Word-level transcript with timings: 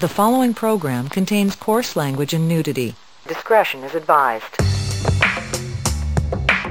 The 0.00 0.06
following 0.06 0.54
program 0.54 1.08
contains 1.08 1.56
coarse 1.56 1.96
language 1.96 2.32
and 2.32 2.48
nudity. 2.48 2.94
Discretion 3.26 3.82
is 3.82 3.96
advised. 3.96 4.56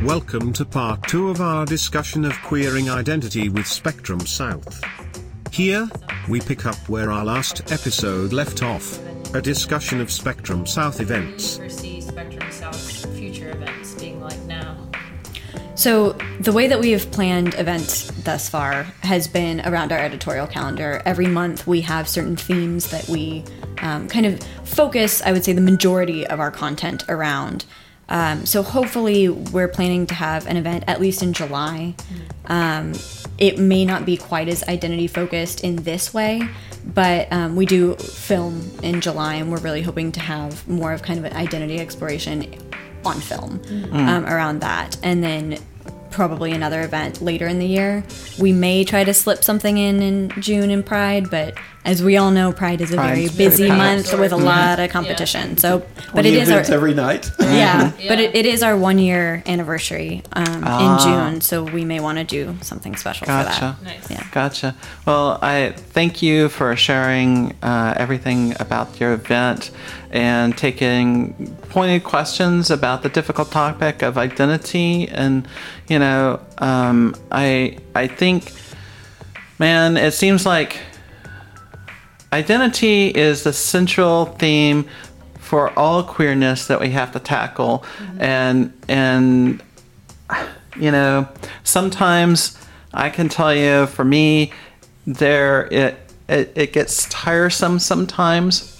Welcome 0.02 0.53
to 0.53 0.64
part 0.64 1.03
two 1.09 1.27
of 1.27 1.42
our 1.42 1.66
discussion 1.66 2.24
of 2.24 2.42
queering 2.43 2.90
identity 2.90 3.50
with 3.50 3.67
Spectrum 3.67 4.21
South. 4.21 4.82
Here, 5.51 5.90
we 6.29 6.40
pick 6.40 6.66
up 6.66 6.77
where 6.87 7.11
our 7.11 7.25
last 7.25 7.69
episode 7.69 8.32
left 8.32 8.64
off 8.64 8.98
a 9.36 9.41
discussion 9.41 10.00
of 10.00 10.09
Spectrum 10.09 10.66
South 10.66 11.02
events. 11.02 11.59
So, 15.78 16.14
the 16.39 16.52
way 16.52 16.68
that 16.68 16.80
we 16.80 16.89
have 16.91 17.12
planned 17.12 17.54
events 17.54 18.10
thus 18.23 18.50
far 18.50 18.82
has 19.04 19.28
been 19.28 19.62
around 19.62 19.92
our 19.92 20.00
editorial 20.00 20.48
calendar. 20.48 21.04
Every 21.05 21.28
month, 21.28 21.68
we 21.68 21.82
have 21.82 22.10
certain 22.10 22.36
themes 22.36 22.89
that 22.89 23.07
we 23.07 23.43
um, 23.84 24.07
kind 24.07 24.25
of 24.25 24.42
focus, 24.64 25.21
I 25.21 25.32
would 25.32 25.46
say, 25.46 25.54
the 25.54 25.61
majority 25.61 26.25
of 26.25 26.39
our 26.39 26.50
content 26.50 27.04
around. 27.10 27.66
Um, 28.10 28.47
so, 28.47 28.64
hopefully, 28.64 29.29
we're 29.29 29.68
planning 29.68 30.07
to 30.07 30.16
have 30.16 30.47
an 30.47 30.57
event 30.57 30.86
at 30.88 31.00
least 31.00 31.21
in 31.21 31.32
July. 31.32 31.94
Um, 32.47 32.94
it 33.38 33.59
may 33.59 33.85
not 33.85 34.03
be 34.03 34.17
quite 34.17 34.47
as 34.47 34.63
identity 34.63 35.05
focused 35.05 35.63
in 35.63 35.75
this 35.75 36.11
way, 36.11 36.41
but 36.85 37.31
um, 37.31 37.55
we 37.55 37.67
do 37.67 37.94
film 37.97 38.67
in 38.81 38.99
July, 38.99 39.35
and 39.35 39.52
we're 39.52 39.59
really 39.59 39.83
hoping 39.83 40.11
to 40.13 40.21
have 40.21 40.67
more 40.67 40.91
of 40.91 41.03
kind 41.03 41.19
of 41.19 41.25
an 41.25 41.33
identity 41.33 41.80
exploration 41.80 42.52
on 43.05 43.19
film 43.21 43.61
um, 43.93 44.25
around 44.25 44.61
that. 44.61 44.97
And 45.03 45.23
then 45.23 45.57
probably 46.11 46.52
another 46.52 46.81
event 46.81 47.21
later 47.21 47.47
in 47.47 47.59
the 47.59 47.66
year. 47.67 48.03
We 48.39 48.52
may 48.53 48.84
try 48.84 49.03
to 49.03 49.13
slip 49.13 49.43
something 49.43 49.77
in 49.77 50.02
in 50.02 50.30
June 50.41 50.70
in 50.71 50.83
Pride, 50.83 51.30
but 51.30 51.55
as 51.85 52.03
we 52.03 52.17
all 52.17 52.31
know, 52.31 52.52
Pride 52.52 52.81
is 52.81 52.91
a 52.91 52.95
very 52.97 53.07
Pride's 53.27 53.31
very 53.35 53.49
busy 53.49 53.67
packed. 53.67 53.77
month 53.77 54.20
with 54.20 54.31
a 54.33 54.38
lot 54.38 54.80
of 54.80 54.89
competition. 54.89 55.57
So, 55.57 55.83
but 56.13 56.25
it 56.25 56.33
is 56.33 56.50
our 56.52 56.59
every 56.59 56.94
night. 56.94 57.31
yeah, 57.39 57.91
but 58.08 58.19
it, 58.19 58.35
it 58.35 58.45
is 58.45 58.61
our 58.61 58.75
one 58.78 59.00
year 59.00 59.41
anniversary 59.45 60.22
um, 60.33 60.63
Ah. 60.63 60.80
in 60.80 61.00
June, 61.31 61.41
so 61.41 61.63
we 61.63 61.85
may 61.85 62.00
want 62.02 62.17
to 62.17 62.23
do 62.25 62.55
something 62.61 62.95
special 62.97 63.25
Gotcha. 63.28 63.78
for 63.78 63.83
that. 63.85 64.00
Nice. 64.00 64.11
Yeah. 64.11 64.23
Gotcha. 64.31 64.75
Well, 65.05 65.39
I 65.41 65.72
thank 65.75 66.22
you 66.22 66.50
for 66.50 66.75
sharing 66.75 67.55
uh, 67.63 67.94
everything 67.97 68.53
about 68.59 69.00
your 69.00 69.13
event 69.13 69.72
and 70.11 70.58
taking 70.58 71.55
pointed 71.69 72.03
questions 72.03 72.69
about 72.72 73.03
the 73.03 73.09
difficult 73.09 73.52
topic 73.52 74.02
of 74.02 74.17
identity. 74.17 75.08
And 75.08 75.47
you 75.88 75.99
know, 75.99 76.39
um, 76.57 77.16
I 77.31 77.77
I 77.95 78.07
think, 78.07 78.52
man, 79.59 79.97
it 79.97 80.11
seems 80.11 80.45
like 80.45 80.79
identity 82.31 83.07
is 83.07 83.44
the 83.44 83.53
central 83.53 84.25
theme 84.25 84.85
for 85.39 85.77
all 85.79 86.03
queerness 86.03 86.67
that 86.67 86.79
we 86.79 86.89
have 86.89 87.11
to 87.13 87.19
tackle, 87.19 87.85
and 88.19 88.73
and 88.88 89.63
you 90.75 90.91
know, 90.91 91.27
sometimes 91.63 92.57
I 92.94 93.09
can 93.09 93.29
tell 93.29 93.53
you 93.53 93.88
for 93.88 94.03
me, 94.03 94.51
there 95.05 95.67
it 95.72 95.97
it, 96.27 96.51
it 96.55 96.73
gets 96.73 97.07
tiresome 97.09 97.79
sometimes. 97.79 98.77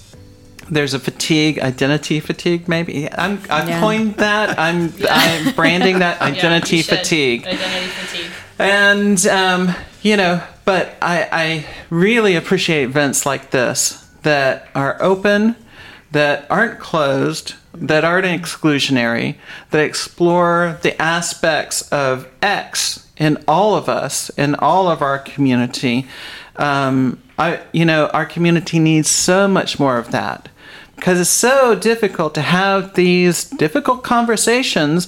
There's 0.70 0.94
a 0.94 1.00
fatigue, 1.00 1.60
identity 1.60 2.20
fatigue, 2.20 2.68
maybe. 2.68 3.12
I'm 3.14 3.42
I've 3.50 3.70
Yeah. 3.70 3.80
coined 3.80 4.16
that. 4.16 4.58
I'm 4.60 4.94
I'm 5.10 5.54
branding 5.54 6.00
that 6.00 6.22
identity 6.32 6.82
should. 6.82 6.98
fatigue. 7.00 7.46
Identity 7.48 7.88
fatigue. 7.88 8.32
And 8.60 9.26
um, 9.28 9.76
you 10.02 10.18
know, 10.18 10.42
but 10.66 10.96
I, 11.02 11.28
I 11.32 11.66
really 11.90 12.36
appreciate 12.36 12.84
events 12.84 13.26
like 13.26 13.52
this 13.52 14.06
that 14.24 14.68
are 14.76 15.02
open, 15.02 15.56
that 16.12 16.46
aren't 16.50 16.80
closed, 16.80 17.54
that 17.74 18.04
aren't 18.04 18.26
exclusionary, 18.26 19.36
that 19.72 19.80
explore 19.84 20.78
the 20.82 21.00
aspects 21.02 21.82
of 21.90 22.28
X 22.42 23.08
in 23.18 23.38
all 23.48 23.76
of 23.76 23.88
us, 23.88 24.30
in 24.38 24.56
all 24.56 24.90
of 24.90 25.02
our 25.02 25.20
community. 25.20 26.08
Um, 26.58 27.22
I, 27.38 27.62
you 27.72 27.86
know, 27.86 28.08
our 28.08 28.26
community 28.26 28.80
needs 28.80 29.10
so 29.10 29.48
much 29.48 29.80
more 29.80 29.98
of 29.98 30.12
that 30.12 30.50
because 30.98 31.20
it's 31.22 31.30
so 31.30 31.74
difficult 31.74 32.34
to 32.36 32.42
have 32.42 32.94
these 32.96 33.46
difficult 33.46 34.04
conversations 34.04 35.08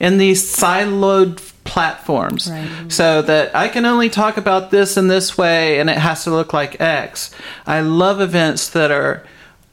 in 0.00 0.18
these 0.18 0.42
siloed 0.56 1.36
platforms 1.64 2.50
Right. 2.50 2.66
so 2.90 3.20
that 3.22 3.54
I 3.54 3.68
can 3.68 3.84
only 3.84 4.08
talk 4.08 4.36
about 4.38 4.70
this 4.70 4.96
in 4.96 5.08
this 5.08 5.36
way 5.38 5.78
and 5.78 5.88
it 5.90 5.98
has 5.98 6.24
to 6.24 6.30
look 6.30 6.52
like 6.52 6.80
X. 6.80 7.30
I 7.66 7.80
love 7.80 8.20
events 8.20 8.68
that 8.70 8.90
are 8.90 9.22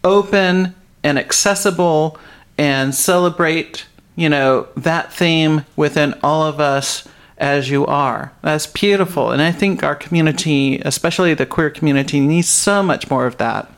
open 0.03 0.75
and 1.03 1.17
accessible 1.17 2.17
and 2.57 2.93
celebrate, 2.93 3.85
you 4.15 4.27
know, 4.29 4.67
that 4.75 5.13
theme 5.13 5.65
within 5.75 6.13
all 6.21 6.43
of 6.43 6.59
us 6.59 7.07
as 7.37 7.69
you 7.69 7.85
are. 7.85 8.31
That's 8.41 8.67
beautiful. 8.67 9.31
And 9.31 9.41
I 9.41 9.51
think 9.51 9.83
our 9.83 9.95
community, 9.95 10.79
especially 10.85 11.33
the 11.33 11.45
queer 11.45 11.69
community, 11.69 12.19
needs 12.19 12.47
so 12.49 12.81
much 12.83 13.09
more 13.09 13.25
of 13.25 13.37
that. 13.37 13.69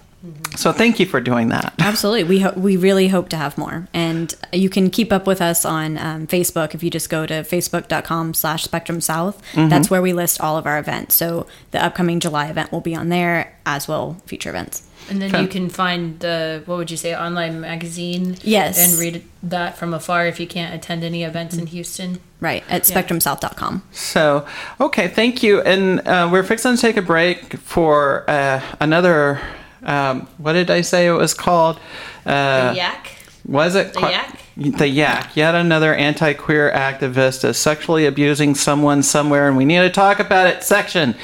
So 0.55 0.72
thank 0.72 1.00
you 1.00 1.05
for 1.05 1.22
doing 1.22 1.50
that. 1.50 1.73
Absolutely, 1.79 2.23
we 2.23 2.39
ho- 2.39 2.53
we 2.57 2.75
really 2.75 3.07
hope 3.07 3.29
to 3.29 3.38
have 3.38 3.57
more, 3.57 3.88
and 3.94 4.33
you 4.51 4.69
can 4.69 4.89
keep 4.89 5.13
up 5.13 5.28
with 5.28 5.41
us 5.41 5.63
on 5.63 5.97
um, 5.97 6.28
Facebook 6.28 6.73
if 6.73 6.81
you 6.83 6.89
just 6.89 7.09
go 7.09 7.25
to 7.25 7.44
facebook.com/slash 7.44 8.63
Spectrum 8.63 9.00
South. 9.00 9.41
That's 9.53 9.89
where 9.89 10.01
we 10.01 10.13
list 10.13 10.41
all 10.41 10.57
of 10.57 10.66
our 10.66 10.79
events. 10.79 11.16
So 11.16 11.45
the 11.72 11.83
upcoming 11.83 12.19
July 12.19 12.47
event 12.47 12.72
will 12.72 12.81
be 12.81 12.95
on 12.95 13.09
there, 13.09 13.56
as 13.66 13.88
will 13.88 14.17
future 14.25 14.50
events. 14.50 14.83
And 15.09 15.22
then 15.22 15.29
Okay. 15.33 15.41
you 15.44 15.47
can 15.47 15.69
find 15.69 16.19
the 16.19 16.63
what 16.66 16.77
would 16.79 16.91
you 16.91 16.97
say 16.97 17.16
online 17.16 17.61
magazine? 17.61 18.35
Yes. 18.41 18.77
And 18.77 19.00
read 19.00 19.23
that 19.44 19.77
from 19.77 19.94
afar 19.94 20.25
if 20.25 20.39
you 20.39 20.47
can't 20.47 20.73
attend 20.75 21.03
any 21.03 21.23
events 21.23 21.56
in 21.56 21.67
Houston. 21.67 22.19
Right 22.41 22.63
at 22.69 22.83
spectrumsouth.com. 22.83 23.83
So, 23.91 24.45
okay, 24.81 25.07
thank 25.07 25.44
you. 25.44 25.61
And 25.61 26.06
uh, 26.06 26.27
we're 26.31 26.44
fixing 26.44 26.75
to 26.75 26.81
take 26.81 26.97
a 26.97 27.01
break 27.01 27.53
for 27.57 28.29
uh, 28.29 28.61
another. 28.81 29.39
Um, 29.83 30.27
what 30.38 30.53
did 30.53 30.69
I 30.71 30.81
say 30.81 31.07
it 31.07 31.11
was 31.11 31.33
called? 31.33 31.79
Uh, 32.25 32.71
The 32.71 32.77
yak. 32.77 33.11
Was 33.45 33.75
it 33.75 33.93
The 33.93 33.99
qua- 33.99 34.09
Yak? 34.09 34.39
The 34.57 34.88
yak. 34.88 35.35
Yet 35.35 35.55
another 35.55 35.93
anti-queer 35.93 36.71
activist 36.71 37.47
is 37.47 37.57
sexually 37.57 38.05
abusing 38.05 38.55
someone 38.55 39.03
somewhere, 39.03 39.47
and 39.47 39.55
we 39.55 39.63
need 39.65 39.79
to 39.79 39.89
talk 39.89 40.19
about 40.19 40.47
it. 40.47 40.63
Section. 40.63 41.15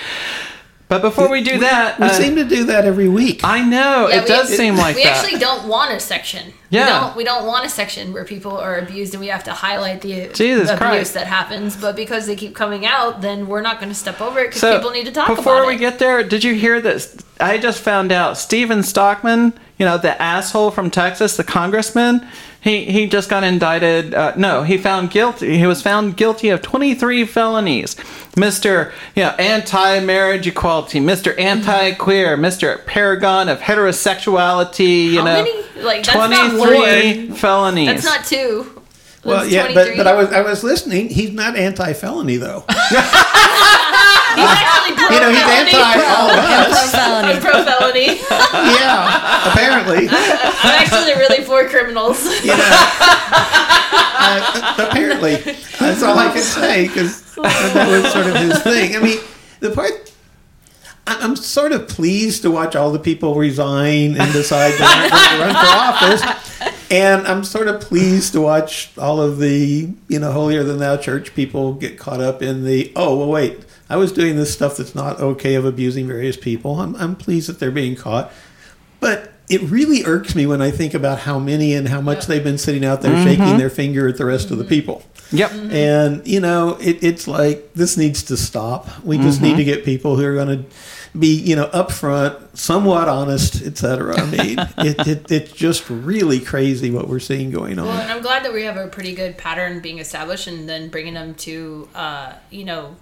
But 0.94 1.02
before 1.02 1.30
we 1.30 1.42
do 1.44 1.60
that, 1.60 2.00
We 2.00 2.06
uh, 2.06 2.10
seem 2.14 2.36
to 2.36 2.44
do 2.44 2.66
that 2.66 2.86
every 2.86 3.08
week. 3.10 3.42
I 3.44 3.62
know 3.64 4.08
Yeah, 4.10 4.18
it 4.18 4.22
we- 4.24 4.28
does 4.28 4.50
seem 4.56 4.76
like 4.78 4.96
we 4.96 5.04
that. 5.04 5.18
actually 5.24 5.40
don't 5.40 5.68
want 5.68 5.92
a 5.92 6.00
section. 6.00 6.54
Yeah. 6.70 6.86
We 6.86 6.90
don't, 6.92 7.16
we 7.18 7.24
don't 7.24 7.46
want 7.48 7.66
a 7.66 7.70
section 7.70 8.14
where 8.14 8.24
people 8.26 8.58
are 8.58 8.78
abused 8.78 9.14
and 9.14 9.22
we 9.22 9.28
have 9.28 9.44
to 9.46 9.54
highlight 9.54 10.02
the 10.02 10.30
Jesus 10.34 10.70
abuse 10.70 10.78
Christ. 10.80 11.14
that 11.16 11.28
happens. 11.28 11.76
But 11.76 11.96
because 11.96 12.26
they 12.28 12.36
keep 12.36 12.56
coming 12.56 12.86
out, 12.86 13.22
then 13.22 13.48
we're 13.48 13.62
not 13.62 13.80
going 13.80 13.90
to 13.90 13.96
step 13.96 14.22
over 14.22 14.40
it 14.40 14.48
because 14.48 14.62
So 14.62 14.78
people 14.78 14.92
need 14.92 15.06
to 15.06 15.12
talk 15.12 15.28
about 15.28 15.34
it. 15.34 15.38
before 15.38 15.58
about 15.58 15.68
we 15.68 15.76
it. 15.76 15.80
get 15.80 16.00
there, 16.00 16.24
did 16.24 16.44
you 16.44 16.54
hear 16.56 16.80
this? 16.82 17.16
I 17.40 17.58
just 17.58 17.80
found 17.82 18.12
out 18.12 18.38
Stephen 18.38 18.84
Stockman, 18.84 19.54
you 19.78 19.86
know, 19.86 19.98
the 19.98 20.20
asshole 20.22 20.72
from 20.72 20.90
Texas, 20.92 21.36
the 21.38 21.44
congressman, 21.44 22.28
he 22.64 22.86
he 22.86 23.08
just 23.08 23.30
got 23.30 23.44
indicted. 23.44 24.14
Uh, 24.14 24.34
no, 24.38 24.64
he 24.64 24.78
found 24.78 25.12
guilty. 25.12 25.58
He 25.58 25.68
was 25.68 25.82
found 25.82 26.16
guilty 26.16 26.48
of 26.48 26.62
23 26.62 27.26
felonies. 27.26 27.98
Mister, 28.38 28.94
you 29.16 29.24
know, 29.24 29.32
anti-marriage 29.32 30.48
equality, 30.48 31.02
Mister 31.02 31.38
Anti-queer, 31.38 32.38
Mister 32.38 32.78
Paragon 32.86 33.50
of 33.50 33.60
heterosexuality. 33.60 35.12
You 35.12 35.20
How 35.20 35.26
know, 35.26 35.44
many? 35.44 35.84
Like, 35.84 36.04
that's 36.06 36.16
not 36.16 36.52
23 36.52 37.32
felonies. 37.32 37.88
That's 37.88 38.06
not 38.06 38.26
two. 38.26 38.82
well, 39.26 39.42
That's 39.42 39.52
yeah, 39.52 39.74
but, 39.74 39.98
but 39.98 40.08
I 40.08 40.14
was 40.14 40.32
I 40.32 40.42
was 40.42 40.64
listening. 40.64 41.10
He's 41.10 41.32
not 41.32 41.58
anti-felony 41.58 42.38
though. 42.38 42.64
He's 44.36 44.50
actually 44.50 44.96
pro 44.96 45.10
you 45.14 45.20
know, 45.20 45.30
he's 45.30 45.40
felony. 45.40 45.72
anti 45.72 46.06
all 46.14 46.30
of 46.30 46.38
us. 46.38 46.92
Felony. 46.92 47.34
I'm 47.34 47.42
pro 47.42 47.64
felony. 47.64 48.06
Yeah, 48.78 49.52
apparently. 49.52 50.08
I'm 50.12 50.76
actually 50.82 51.14
really 51.16 51.44
for 51.44 51.68
criminals. 51.70 52.24
You 52.42 52.48
know, 52.56 52.58
uh, 54.20 54.76
apparently, 54.90 55.36
that's 55.80 56.04
all 56.04 56.18
I 56.18 56.32
can 56.34 56.42
say 56.42 56.88
because 56.88 57.22
that 57.36 57.88
was 57.90 58.12
sort 58.14 58.28
of 58.28 58.36
his 58.36 58.62
thing. 58.64 58.96
I 58.96 59.00
mean, 59.00 59.20
the 59.60 59.72
part. 59.72 59.92
I- 61.06 61.20
I'm 61.20 61.36
sort 61.36 61.74
of 61.74 61.90
pleased 61.90 62.44
to 62.44 62.52
watch 62.52 62.78
all 62.78 62.92
the 62.92 63.00
people 63.00 63.36
resign 63.36 64.16
and 64.16 64.32
decide 64.32 64.72
to 64.78 64.84
run 64.84 65.10
to 65.10 65.40
run 65.40 65.54
for 65.54 65.70
office. 65.70 66.24
And 66.90 67.28
I'm 67.28 67.44
sort 67.44 67.68
of 67.68 67.82
pleased 67.82 68.32
to 68.34 68.42
watch 68.42 68.92
all 68.98 69.20
of 69.20 69.38
the, 69.40 69.90
you 70.08 70.20
know, 70.20 70.32
holier 70.32 70.64
than 70.64 70.78
thou 70.78 70.96
church 70.96 71.36
people 71.36 71.74
get 71.74 71.98
caught 71.98 72.22
up 72.22 72.42
in 72.42 72.64
the, 72.64 72.92
oh, 72.96 73.18
well, 73.18 73.28
wait, 73.30 73.66
I 73.94 73.96
was 73.96 74.12
doing 74.12 74.38
this 74.38 74.52
stuff 74.52 74.78
that's 74.78 74.96
not 74.96 75.20
okay 75.20 75.54
of 75.54 75.66
abusing 75.66 76.08
various 76.08 76.36
people. 76.36 76.80
I'm, 76.80 76.96
I'm 76.96 77.16
pleased 77.16 77.48
that 77.48 77.60
they're 77.60 77.70
being 77.70 77.96
caught. 77.96 78.32
But 79.00 79.34
it 79.48 79.62
really 79.62 80.04
irks 80.04 80.34
me 80.34 80.48
when 80.48 80.64
I 80.64 80.72
think 80.72 80.96
about 80.96 81.20
how 81.20 81.38
many 81.38 81.76
and 81.76 81.88
how 81.88 82.02
much 82.02 82.26
they've 82.26 82.44
been 82.44 82.58
sitting 82.58 82.84
out 82.84 83.04
there 83.04 83.14
mm-hmm. 83.14 83.24
shaking 83.24 83.58
their 83.60 83.70
finger 83.70 84.08
at 84.08 84.18
the 84.18 84.26
rest 84.26 84.50
of 84.50 84.58
the 84.58 84.64
mm-hmm. 84.64 84.70
people. 84.70 85.04
Yep. 85.32 85.52
Mm-hmm. 85.52 85.72
And, 85.76 86.28
you 86.28 86.40
know, 86.40 86.76
it, 86.82 87.04
it's 87.04 87.28
like 87.28 87.76
this 87.76 87.96
needs 87.96 88.24
to 88.24 88.38
stop. 88.38 89.04
We 89.04 89.20
just 89.20 89.44
need 89.44 89.58
to 89.58 89.64
get 89.64 89.86
people 89.86 90.16
who 90.16 90.26
are 90.26 90.34
going 90.34 90.64
to 90.64 90.66
be 91.18 91.36
you 91.40 91.56
know 91.56 91.68
upfront, 91.68 92.58
somewhat 92.58 93.08
honest, 93.08 93.62
etc. 93.62 94.20
I 94.20 94.26
mean, 94.26 94.60
it, 94.78 95.08
it, 95.08 95.32
it's 95.32 95.52
just 95.52 95.90
really 95.90 96.40
crazy 96.40 96.90
what 96.90 97.08
we're 97.08 97.20
seeing 97.20 97.52
going 97.52 97.80
on. 97.80 97.88
Well, 97.88 98.02
and 98.02 98.12
I'm 98.12 98.22
glad 98.22 98.44
that 98.46 98.54
we 98.54 98.64
have 98.64 98.78
a 98.78 98.88
pretty 98.88 99.14
good 99.14 99.38
pattern 99.38 99.80
being 99.80 100.00
established, 100.00 100.48
and 100.48 100.68
then 100.68 100.90
bringing 100.90 101.14
them 101.14 101.36
to, 101.36 101.88
uh, 101.94 102.34
you 102.50 102.66
know, 102.66 102.96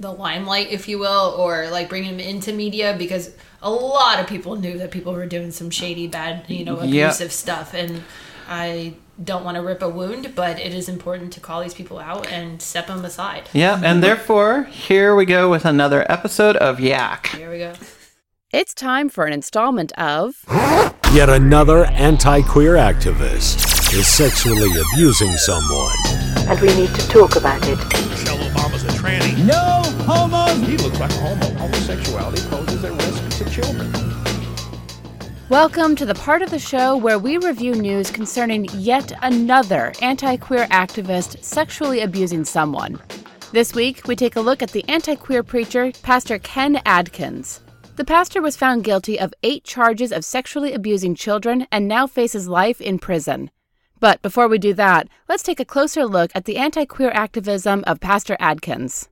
the 0.00 0.12
limelight, 0.12 0.70
if 0.70 0.88
you 0.88 0.98
will, 0.98 1.34
or 1.38 1.68
like 1.70 1.88
bring 1.88 2.04
them 2.04 2.20
into 2.20 2.52
media 2.52 2.94
because 2.98 3.30
a 3.62 3.70
lot 3.70 4.18
of 4.20 4.26
people 4.26 4.56
knew 4.56 4.78
that 4.78 4.90
people 4.90 5.12
were 5.12 5.26
doing 5.26 5.50
some 5.50 5.70
shady, 5.70 6.06
bad, 6.06 6.44
you 6.48 6.64
know, 6.64 6.82
Yeah. 6.82 7.06
abusive 7.06 7.32
stuff, 7.32 7.74
and 7.74 8.02
I 8.48 8.94
don't 9.22 9.44
want 9.44 9.56
to 9.56 9.62
rip 9.62 9.82
a 9.82 9.88
wound, 9.88 10.34
but 10.34 10.58
it 10.58 10.74
is 10.74 10.88
important 10.88 11.32
to 11.34 11.40
call 11.40 11.62
these 11.62 11.74
people 11.74 11.98
out 11.98 12.26
and 12.26 12.60
step 12.60 12.88
them 12.88 13.04
aside. 13.04 13.48
Yeah, 13.52 13.80
and 13.84 14.02
therefore, 14.02 14.64
here 14.64 15.14
we 15.14 15.24
go 15.26 15.48
with 15.50 15.64
another 15.64 16.04
episode 16.10 16.56
of 16.56 16.80
Yak. 16.80 17.28
Here 17.28 17.50
we 17.50 17.58
go. 17.58 17.74
It's 18.50 18.74
time 18.74 19.08
for 19.08 19.24
an 19.24 19.32
installment 19.32 19.92
of 19.92 20.44
Yet 21.14 21.28
another 21.28 21.84
anti 21.86 22.42
queer 22.42 22.74
activist 22.74 23.92
is 23.92 24.06
sexually 24.06 24.70
abusing 24.80 25.36
someone. 25.36 25.96
And 26.48 26.58
we 26.60 26.68
need 26.74 26.94
to 26.94 27.08
talk 27.08 27.36
about 27.36 27.60
it. 27.66 27.78
Michelle 29.12 29.28
Obama's 29.28 29.28
a 29.28 29.34
tranny. 29.34 29.46
No 29.46 29.82
homos. 30.04 30.66
He 30.66 30.76
looks 30.78 30.98
like 30.98 31.10
a 31.10 31.14
homo. 31.14 31.46
Homosexuality 31.58 32.40
poses 32.48 32.84
a 32.84 32.92
risk 32.92 33.38
to 33.38 33.50
children. 33.50 33.92
Welcome 35.50 35.96
to 35.96 36.06
the 36.06 36.14
part 36.14 36.40
of 36.40 36.50
the 36.50 36.58
show 36.58 36.96
where 36.96 37.18
we 37.18 37.36
review 37.36 37.74
news 37.74 38.10
concerning 38.10 38.68
yet 38.72 39.12
another 39.20 39.92
anti 40.00 40.36
queer 40.38 40.66
activist 40.68 41.44
sexually 41.44 42.00
abusing 42.00 42.44
someone. 42.44 42.98
This 43.52 43.74
week, 43.74 44.08
we 44.08 44.16
take 44.16 44.36
a 44.36 44.40
look 44.40 44.62
at 44.62 44.70
the 44.70 44.88
anti 44.88 45.14
queer 45.14 45.42
preacher, 45.42 45.92
Pastor 46.02 46.38
Ken 46.38 46.80
Adkins. 46.86 47.60
The 47.96 48.04
pastor 48.04 48.40
was 48.40 48.56
found 48.56 48.84
guilty 48.84 49.20
of 49.20 49.34
eight 49.42 49.64
charges 49.64 50.12
of 50.12 50.24
sexually 50.24 50.72
abusing 50.72 51.14
children 51.14 51.66
and 51.70 51.86
now 51.86 52.06
faces 52.06 52.48
life 52.48 52.80
in 52.80 52.98
prison. 52.98 53.50
But 54.02 54.20
before 54.20 54.48
we 54.48 54.58
do 54.58 54.74
that, 54.74 55.08
let's 55.28 55.44
take 55.44 55.60
a 55.60 55.64
closer 55.64 56.04
look 56.04 56.32
at 56.34 56.44
the 56.44 56.56
anti 56.56 56.84
queer 56.84 57.12
activism 57.12 57.84
of 57.86 58.00
Pastor 58.00 58.36
Adkins. 58.40 59.08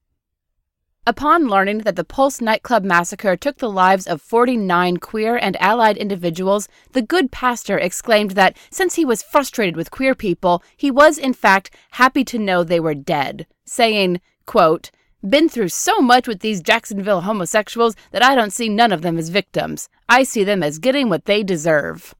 Upon 1.06 1.46
learning 1.46 1.78
that 1.82 1.94
the 1.94 2.02
Pulse 2.02 2.40
nightclub 2.40 2.82
massacre 2.82 3.36
took 3.36 3.58
the 3.58 3.70
lives 3.70 4.08
of 4.08 4.20
49 4.20 4.96
queer 4.96 5.36
and 5.36 5.56
allied 5.62 5.96
individuals, 5.96 6.66
the 6.90 7.02
good 7.02 7.30
pastor 7.30 7.78
exclaimed 7.78 8.32
that 8.32 8.56
since 8.72 8.96
he 8.96 9.04
was 9.04 9.22
frustrated 9.22 9.76
with 9.76 9.92
queer 9.92 10.16
people, 10.16 10.60
he 10.76 10.90
was 10.90 11.18
in 11.18 11.34
fact 11.34 11.70
happy 11.92 12.24
to 12.24 12.36
know 12.36 12.64
they 12.64 12.80
were 12.80 12.92
dead, 12.92 13.46
saying, 13.64 14.20
quote, 14.44 14.90
been 15.22 15.48
through 15.48 15.68
so 15.68 16.00
much 16.00 16.26
with 16.26 16.40
these 16.40 16.60
Jacksonville 16.60 17.20
homosexuals 17.20 17.94
that 18.10 18.24
I 18.24 18.34
don't 18.34 18.52
see 18.52 18.68
none 18.68 18.90
of 18.90 19.02
them 19.02 19.18
as 19.18 19.28
victims. 19.28 19.88
I 20.08 20.24
see 20.24 20.42
them 20.42 20.64
as 20.64 20.80
getting 20.80 21.08
what 21.08 21.26
they 21.26 21.44
deserve. 21.44 22.12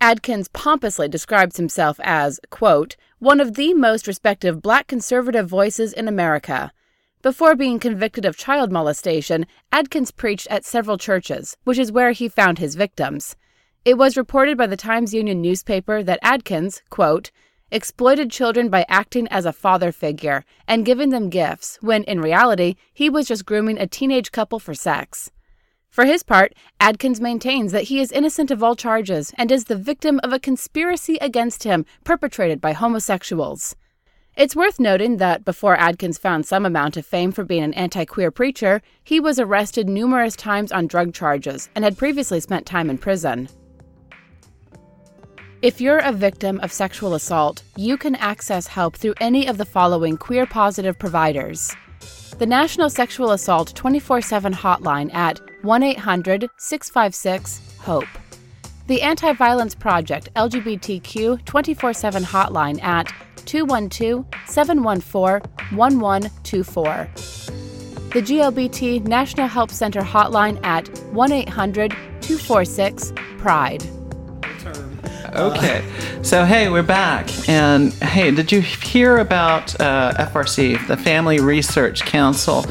Adkins 0.00 0.48
pompously 0.48 1.08
describes 1.08 1.56
himself 1.56 1.98
as, 2.02 2.38
quote, 2.50 2.96
one 3.18 3.40
of 3.40 3.54
the 3.54 3.72
most 3.72 4.06
respected 4.06 4.60
black 4.60 4.86
conservative 4.86 5.48
voices 5.48 5.92
in 5.92 6.06
America. 6.06 6.70
Before 7.22 7.56
being 7.56 7.78
convicted 7.78 8.24
of 8.24 8.36
child 8.36 8.70
molestation, 8.70 9.46
Adkins 9.72 10.10
preached 10.10 10.46
at 10.48 10.64
several 10.64 10.98
churches, 10.98 11.56
which 11.64 11.78
is 11.78 11.90
where 11.90 12.12
he 12.12 12.28
found 12.28 12.58
his 12.58 12.74
victims. 12.74 13.36
It 13.84 13.96
was 13.96 14.16
reported 14.16 14.58
by 14.58 14.66
the 14.66 14.76
Times 14.76 15.14
Union 15.14 15.40
newspaper 15.40 16.02
that 16.02 16.20
Adkins, 16.22 16.82
quote, 16.90 17.30
exploited 17.70 18.30
children 18.30 18.68
by 18.68 18.84
acting 18.88 19.26
as 19.28 19.44
a 19.46 19.52
father 19.52 19.90
figure 19.92 20.44
and 20.68 20.86
giving 20.86 21.08
them 21.10 21.30
gifts, 21.30 21.78
when 21.80 22.04
in 22.04 22.20
reality, 22.20 22.76
he 22.92 23.10
was 23.10 23.26
just 23.26 23.46
grooming 23.46 23.78
a 23.78 23.86
teenage 23.86 24.30
couple 24.30 24.58
for 24.58 24.74
sex. 24.74 25.30
For 25.96 26.04
his 26.04 26.22
part, 26.22 26.52
Adkins 26.78 27.22
maintains 27.22 27.72
that 27.72 27.84
he 27.84 28.00
is 28.00 28.12
innocent 28.12 28.50
of 28.50 28.62
all 28.62 28.76
charges 28.76 29.32
and 29.38 29.50
is 29.50 29.64
the 29.64 29.76
victim 29.76 30.20
of 30.22 30.30
a 30.30 30.38
conspiracy 30.38 31.16
against 31.22 31.62
him 31.62 31.86
perpetrated 32.04 32.60
by 32.60 32.74
homosexuals. 32.74 33.74
It's 34.36 34.54
worth 34.54 34.78
noting 34.78 35.16
that 35.16 35.46
before 35.46 35.74
Adkins 35.74 36.18
found 36.18 36.44
some 36.44 36.66
amount 36.66 36.98
of 36.98 37.06
fame 37.06 37.32
for 37.32 37.44
being 37.44 37.62
an 37.62 37.72
anti 37.72 38.04
queer 38.04 38.30
preacher, 38.30 38.82
he 39.04 39.18
was 39.20 39.38
arrested 39.38 39.88
numerous 39.88 40.36
times 40.36 40.70
on 40.70 40.86
drug 40.86 41.14
charges 41.14 41.70
and 41.74 41.82
had 41.82 41.96
previously 41.96 42.40
spent 42.40 42.66
time 42.66 42.90
in 42.90 42.98
prison. 42.98 43.48
If 45.62 45.80
you're 45.80 46.00
a 46.00 46.12
victim 46.12 46.60
of 46.60 46.72
sexual 46.72 47.14
assault, 47.14 47.62
you 47.74 47.96
can 47.96 48.16
access 48.16 48.66
help 48.66 48.96
through 48.96 49.14
any 49.18 49.46
of 49.46 49.56
the 49.56 49.64
following 49.64 50.18
queer 50.18 50.44
positive 50.44 50.98
providers 50.98 51.74
the 52.38 52.46
National 52.46 52.90
Sexual 52.90 53.30
Assault 53.30 53.74
24 53.74 54.20
7 54.20 54.52
hotline 54.52 55.12
at 55.14 55.40
1 55.66 55.82
800 55.82 56.48
656 56.56 57.60
HOPE, 57.80 58.06
the 58.86 59.02
Anti 59.02 59.32
Violence 59.32 59.74
Project 59.74 60.32
LGBTQ 60.36 61.44
24 61.44 61.92
7 61.92 62.22
hotline 62.22 62.80
at 62.84 63.12
212 63.46 64.24
714 64.46 65.50
1124. 65.76 67.08
The 68.12 68.22
GLBT 68.22 69.06
National 69.08 69.48
Help 69.48 69.72
Center 69.72 70.02
hotline 70.02 70.64
at 70.64 70.86
1 71.06 71.32
800 71.32 71.90
246 72.20 73.12
PRIDE. 73.38 73.84
Okay, 75.34 75.84
so 76.22 76.44
hey, 76.44 76.70
we're 76.70 76.84
back. 76.84 77.28
And 77.48 77.92
hey, 77.94 78.30
did 78.30 78.52
you 78.52 78.60
hear 78.60 79.18
about 79.18 79.78
uh, 79.80 80.12
FRC, 80.30 80.86
the 80.86 80.96
Family 80.96 81.40
Research 81.40 82.02
Council? 82.02 82.64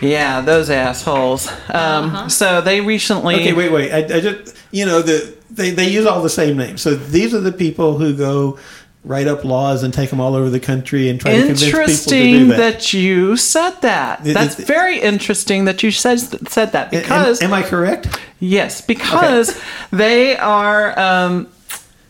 Yeah, 0.00 0.40
those 0.40 0.70
assholes. 0.70 1.50
Um, 1.72 2.28
So 2.30 2.60
they 2.60 2.80
recently. 2.80 3.36
Okay, 3.36 3.52
wait, 3.52 3.72
wait. 3.72 3.92
I, 3.92 4.16
I 4.16 4.20
just, 4.20 4.56
you 4.70 4.86
know, 4.86 5.02
the 5.02 5.34
they, 5.50 5.70
they 5.70 5.88
use 5.88 6.06
all 6.06 6.22
the 6.22 6.30
same 6.30 6.56
names. 6.56 6.82
So 6.82 6.94
these 6.94 7.34
are 7.34 7.40
the 7.40 7.52
people 7.52 7.98
who 7.98 8.14
go 8.16 8.58
write 9.04 9.26
up 9.26 9.44
laws 9.44 9.82
and 9.82 9.94
take 9.94 10.10
them 10.10 10.20
all 10.20 10.34
over 10.34 10.50
the 10.50 10.60
country 10.60 11.08
and 11.08 11.20
try 11.20 11.32
to 11.32 11.38
convince 11.46 11.64
people 11.64 11.72
to 11.72 11.74
do 11.74 11.80
Interesting 11.82 12.48
that. 12.48 12.56
that. 12.58 12.92
you 12.92 13.36
said 13.36 13.70
that. 13.80 14.26
It- 14.26 14.34
That's 14.34 14.58
it- 14.58 14.66
very 14.66 15.00
interesting 15.00 15.64
that 15.64 15.82
you 15.82 15.90
said 15.90 16.18
said 16.48 16.72
that 16.72 16.90
because 16.90 17.40
am, 17.42 17.52
I 17.52 17.62
correct? 17.62 18.08
Yes, 18.40 18.80
because 18.80 19.58
they 19.90 20.36
are. 20.36 20.98
Um, 20.98 21.48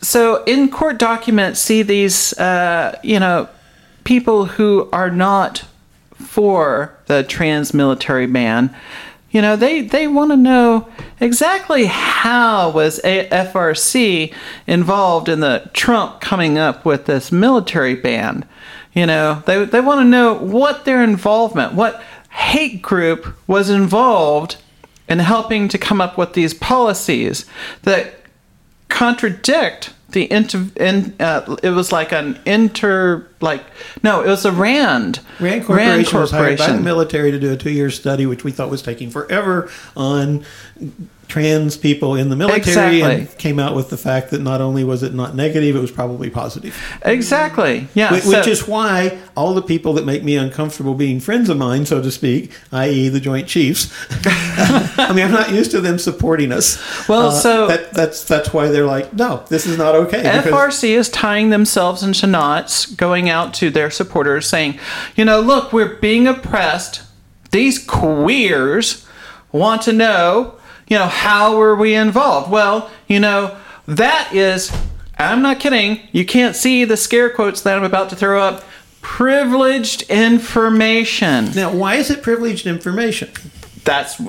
so 0.01 0.45
in 0.45 0.69
court 0.71 0.99
documents, 0.99 1.59
see 1.61 1.83
these, 1.83 2.33
uh, 2.39 2.99
you 3.03 3.19
know, 3.19 3.49
people 4.05 4.45
who 4.47 4.89
are 4.93 5.11
not 5.11 5.65
for 6.19 6.97
the 7.07 7.23
trans 7.23 7.73
military 7.73 8.27
ban. 8.27 8.75
You 9.31 9.43
know, 9.43 9.57
they, 9.57 9.83
they 9.83 10.09
want 10.09 10.31
to 10.31 10.37
know 10.37 10.89
exactly 11.21 11.85
how 11.87 12.71
was 12.71 13.01
FRC 13.01 14.33
involved 14.67 15.29
in 15.29 15.41
the 15.41 15.71
Trump 15.75 16.21
coming 16.21 16.57
up 16.57 16.85
with 16.85 17.07
this 17.07 17.31
military 17.31 17.95
ban. 17.95 18.49
You 18.95 19.07
know, 19.07 19.43
they, 19.47 19.65
they 19.65 19.81
want 19.81 20.01
to 20.01 20.05
know 20.05 20.35
what 20.35 20.85
their 20.85 21.03
involvement, 21.03 21.75
what 21.75 22.03
hate 22.31 22.81
group 22.81 23.35
was 23.47 23.69
involved 23.69 24.57
in 25.09 25.19
helping 25.19 25.69
to 25.69 25.79
come 25.79 26.01
up 26.01 26.17
with 26.17 26.33
these 26.33 26.55
policies 26.55 27.47
that 27.83 28.15
contradict 28.89 29.93
the 30.11 30.31
inter 30.33 30.67
in, 30.77 31.15
uh, 31.21 31.57
it 31.63 31.71
was 31.71 31.93
like 31.93 32.13
an 32.13 32.39
inter 32.47 33.27
like 33.41 33.63
no 34.03 34.23
it 34.23 34.29
was 34.29 34.45
a 34.45 34.53
rand. 34.53 35.21
Rand 35.39 35.67
Corporation 35.67 36.21
was 36.21 36.31
hired 36.31 36.59
by 36.59 36.73
the 36.73 36.81
military 36.81 37.31
to 37.31 37.39
do 37.39 37.53
a 37.53 37.57
two-year 37.57 37.91
study, 37.91 38.25
which 38.25 38.43
we 38.43 38.51
thought 38.51 38.71
was 38.71 38.83
taking 38.83 39.11
forever 39.11 39.71
on 39.97 40.45
trans 41.29 41.77
people 41.77 42.15
in 42.17 42.31
the 42.31 42.37
military, 42.37 43.03
and 43.03 43.39
came 43.39 43.59
out 43.59 43.77
with 43.77 43.91
the 43.91 43.97
fact 43.97 44.31
that 44.31 44.41
not 44.41 44.61
only 44.63 44.83
was 44.83 45.03
it 45.03 45.13
not 45.15 45.35
negative, 45.37 45.77
it 45.77 45.81
was 45.81 45.91
probably 45.91 46.31
positive. 46.31 46.75
exactly 47.03 47.87
yeah 47.95 48.13
Which, 48.13 48.23
so- 48.25 48.39
which 48.39 48.47
is 48.49 48.67
why 48.67 49.19
all 49.37 49.55
the 49.55 49.63
people 49.63 49.93
that 49.95 50.05
make 50.05 50.25
me 50.25 50.37
uncomfortable 50.37 50.95
being 50.95 51.21
friends 51.21 51.49
of 51.49 51.57
mine, 51.59 51.87
so 51.87 52.03
to 52.03 52.11
speak, 52.11 52.51
i.e., 52.73 53.09
the 53.09 53.21
Joint 53.21 53.47
Chiefs, 53.47 53.93
I 54.27 55.13
mean, 55.15 55.25
I'm 55.27 55.31
not 55.31 55.53
used 55.53 55.71
to 55.73 55.81
them 55.81 55.99
supporting 55.99 56.51
us. 56.51 56.77
Well, 57.09 57.29
uh, 57.29 57.31
so- 57.33 57.67
that, 57.69 57.93
that's 57.93 58.25
that's 58.25 58.53
why 58.53 58.69
they're 58.69 58.87
like, 58.87 59.13
no, 59.13 59.45
this 59.49 59.67
is 59.67 59.77
not 59.79 59.95
okay. 59.95 60.23
FRC 60.23 60.89
is 60.91 61.09
tying 61.09 61.51
themselves 61.51 62.03
into 62.03 62.27
knots, 62.27 62.87
going 62.87 63.29
out 63.29 63.55
to 63.55 63.71
their 63.71 63.91
supporters 63.91 64.49
saying, 64.49 64.79
you 65.15 65.25
know, 65.25 65.41
look, 65.41 65.73
we're 65.73 65.97
being 65.97 66.27
oppressed. 66.27 67.03
These 67.51 67.79
queers 67.85 69.07
want 69.53 69.83
to 69.83 69.93
know, 69.93 70.58
you 70.89 70.97
know, 70.99 71.07
how 71.07 71.57
were 71.57 71.77
we 71.77 71.95
involved? 71.95 72.51
Well, 72.51 72.91
you 73.07 73.21
know, 73.21 73.57
that 73.87 74.31
is, 74.33 74.73
I'm 75.19 75.43
not 75.43 75.61
kidding, 75.61 76.01
you 76.13 76.25
can't 76.25 76.57
see 76.57 76.85
the 76.85 76.97
scare 76.97 77.31
quotes 77.31 77.63
that 77.63 77.77
I'm 77.77 77.85
about 77.85 78.11
to 78.11 78.17
throw 78.17 78.41
up. 78.41 78.65
Privileged 79.01 80.03
information. 80.11 81.53
Now, 81.55 81.73
why 81.73 81.95
is 81.97 82.11
it 82.11 82.23
privileged 82.23 82.67
information? 82.67 83.31
That's 83.85 84.21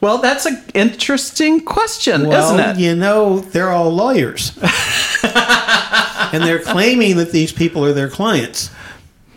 well, 0.00 0.18
that's 0.18 0.44
an 0.44 0.62
interesting 0.74 1.64
question, 1.64 2.28
Well, 2.28 2.54
isn't 2.54 2.76
it? 2.76 2.78
you 2.78 2.94
know, 2.94 3.38
they're 3.40 3.70
all 3.70 3.90
lawyers. 3.90 4.52
and 5.22 6.42
they're 6.42 6.58
claiming 6.58 7.16
that 7.16 7.32
these 7.32 7.50
people 7.50 7.82
are 7.84 7.94
their 7.94 8.10
clients. 8.10 8.68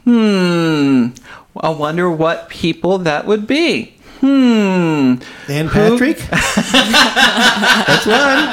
Hmm. 0.04 1.10
I 1.56 1.70
wonder 1.70 2.10
what 2.10 2.50
people 2.50 2.98
that 3.00 3.26
would 3.26 3.48
be. 3.48 3.96
Hmm. 4.20 5.16
Dan 5.48 5.70
Patrick. 5.70 6.18
That's 7.88 8.06
one. 8.06 8.50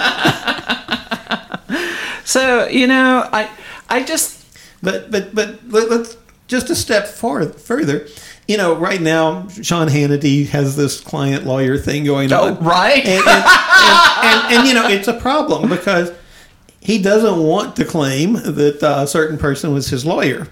So 2.24 2.66
you 2.68 2.86
know, 2.86 3.28
I 3.32 3.48
I 3.88 4.02
just 4.04 4.44
But 4.82 5.10
but 5.10 5.34
but 5.34 5.58
let, 5.68 5.90
let's 5.90 6.16
just 6.46 6.70
a 6.70 6.74
step 6.76 7.06
forward 7.08 7.56
further. 7.56 8.06
You 8.46 8.56
know, 8.56 8.76
right 8.76 9.00
now 9.00 9.48
Sean 9.48 9.88
Hannity 9.88 10.46
has 10.48 10.76
this 10.76 11.00
client 11.00 11.44
lawyer 11.44 11.76
thing 11.78 12.04
going 12.04 12.32
oh 12.32 12.54
on, 12.54 12.64
right. 12.64 13.04
and, 13.04 13.26
and, 13.26 13.26
and, 13.26 14.24
and, 14.24 14.54
and, 14.54 14.68
you 14.68 14.74
know 14.74 14.86
it's 14.86 15.08
a 15.08 15.14
problem 15.18 15.68
because 15.68 16.12
he 16.78 17.02
doesn't 17.02 17.42
want 17.42 17.74
to 17.76 17.84
claim 17.84 18.34
that 18.34 18.80
uh, 18.82 19.02
a 19.02 19.06
certain 19.08 19.38
person 19.38 19.72
was 19.74 19.88
his 19.88 20.06
lawyer. 20.06 20.46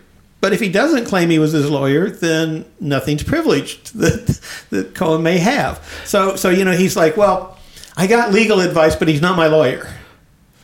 But 0.44 0.52
if 0.52 0.60
he 0.60 0.68
doesn't 0.68 1.06
claim 1.06 1.30
he 1.30 1.38
was 1.38 1.52
his 1.52 1.70
lawyer, 1.70 2.10
then 2.10 2.66
nothing's 2.78 3.22
privileged 3.22 3.94
that 3.98 4.38
that 4.68 4.94
Cohen 4.94 5.22
may 5.22 5.38
have. 5.38 5.80
So 6.04 6.36
so 6.36 6.50
you 6.50 6.66
know 6.66 6.72
he's 6.72 6.96
like, 6.96 7.16
well, 7.16 7.56
I 7.96 8.06
got 8.06 8.30
legal 8.30 8.60
advice, 8.60 8.94
but 8.94 9.08
he's 9.08 9.22
not 9.22 9.36
my 9.38 9.46
lawyer. 9.46 9.88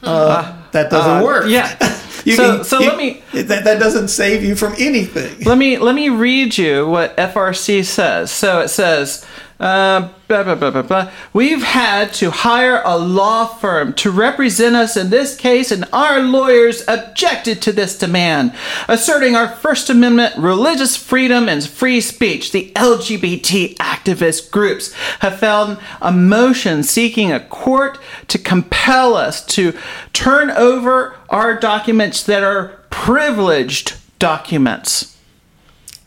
Uh, 0.03 0.57
that 0.73 0.91
doesn't 0.91 1.23
uh, 1.23 1.25
work. 1.25 1.45
yeah. 1.49 1.77
You 2.27 2.37
So- 2.37 2.57
can- 2.57 2.65
so 2.65 2.81
you- 2.81 2.89
let 2.89 2.99
me- 2.99 3.23
That 3.33 3.65
that 3.65 3.79
doesn't 3.81 4.09
save 4.09 4.45
you 4.45 4.55
from 4.55 4.75
anything. 4.79 5.41
Let 5.47 5.57
me 5.57 5.79
let 5.79 5.95
me 5.95 6.11
read 6.11 6.59
you 6.59 6.87
what 6.87 7.17
FRC 7.17 7.83
says. 7.83 8.31
So 8.31 8.61
it 8.61 8.69
says, 8.69 9.25
uh, 9.61 10.09
blah, 10.27 10.43
blah, 10.43 10.55
blah, 10.55 10.71
blah, 10.71 10.83
blah. 10.83 11.11
we've 11.35 11.63
had 11.63 12.15
to 12.15 12.31
hire 12.31 12.81
a 12.83 12.97
law 12.97 13.45
firm 13.45 13.93
to 13.93 14.11
represent 14.11 14.75
us 14.75 14.97
in 14.97 15.11
this 15.11 15.37
case, 15.37 15.71
and 15.71 15.85
our 15.93 16.21
lawyers 16.21 16.83
objected 16.89 17.61
to 17.61 17.71
this 17.71 17.99
demand, 17.99 18.55
asserting 18.89 19.37
our 19.37 19.49
First 19.49 19.91
Amendment, 19.91 20.35
religious 20.39 20.97
freedom, 20.97 21.47
and 21.47 21.63
free 21.63 22.01
speech. 22.01 22.53
The 22.53 22.73
LGBT 22.75 23.77
activist 23.77 24.51
groups 24.51 24.95
have 25.21 25.39
filed 25.39 25.79
a 26.01 26.11
motion 26.11 26.83
seeking 26.83 27.31
a 27.31 27.41
court 27.41 27.99
to 28.29 28.39
compel 28.39 29.15
us 29.15 29.45
to 29.47 29.77
turn 30.15 30.51
over 30.51 31.17
our 31.29 31.61
documents 31.61 32.23
that 32.23 32.43
are 32.43 32.81
privileged 32.89 33.97
documents. 34.19 35.19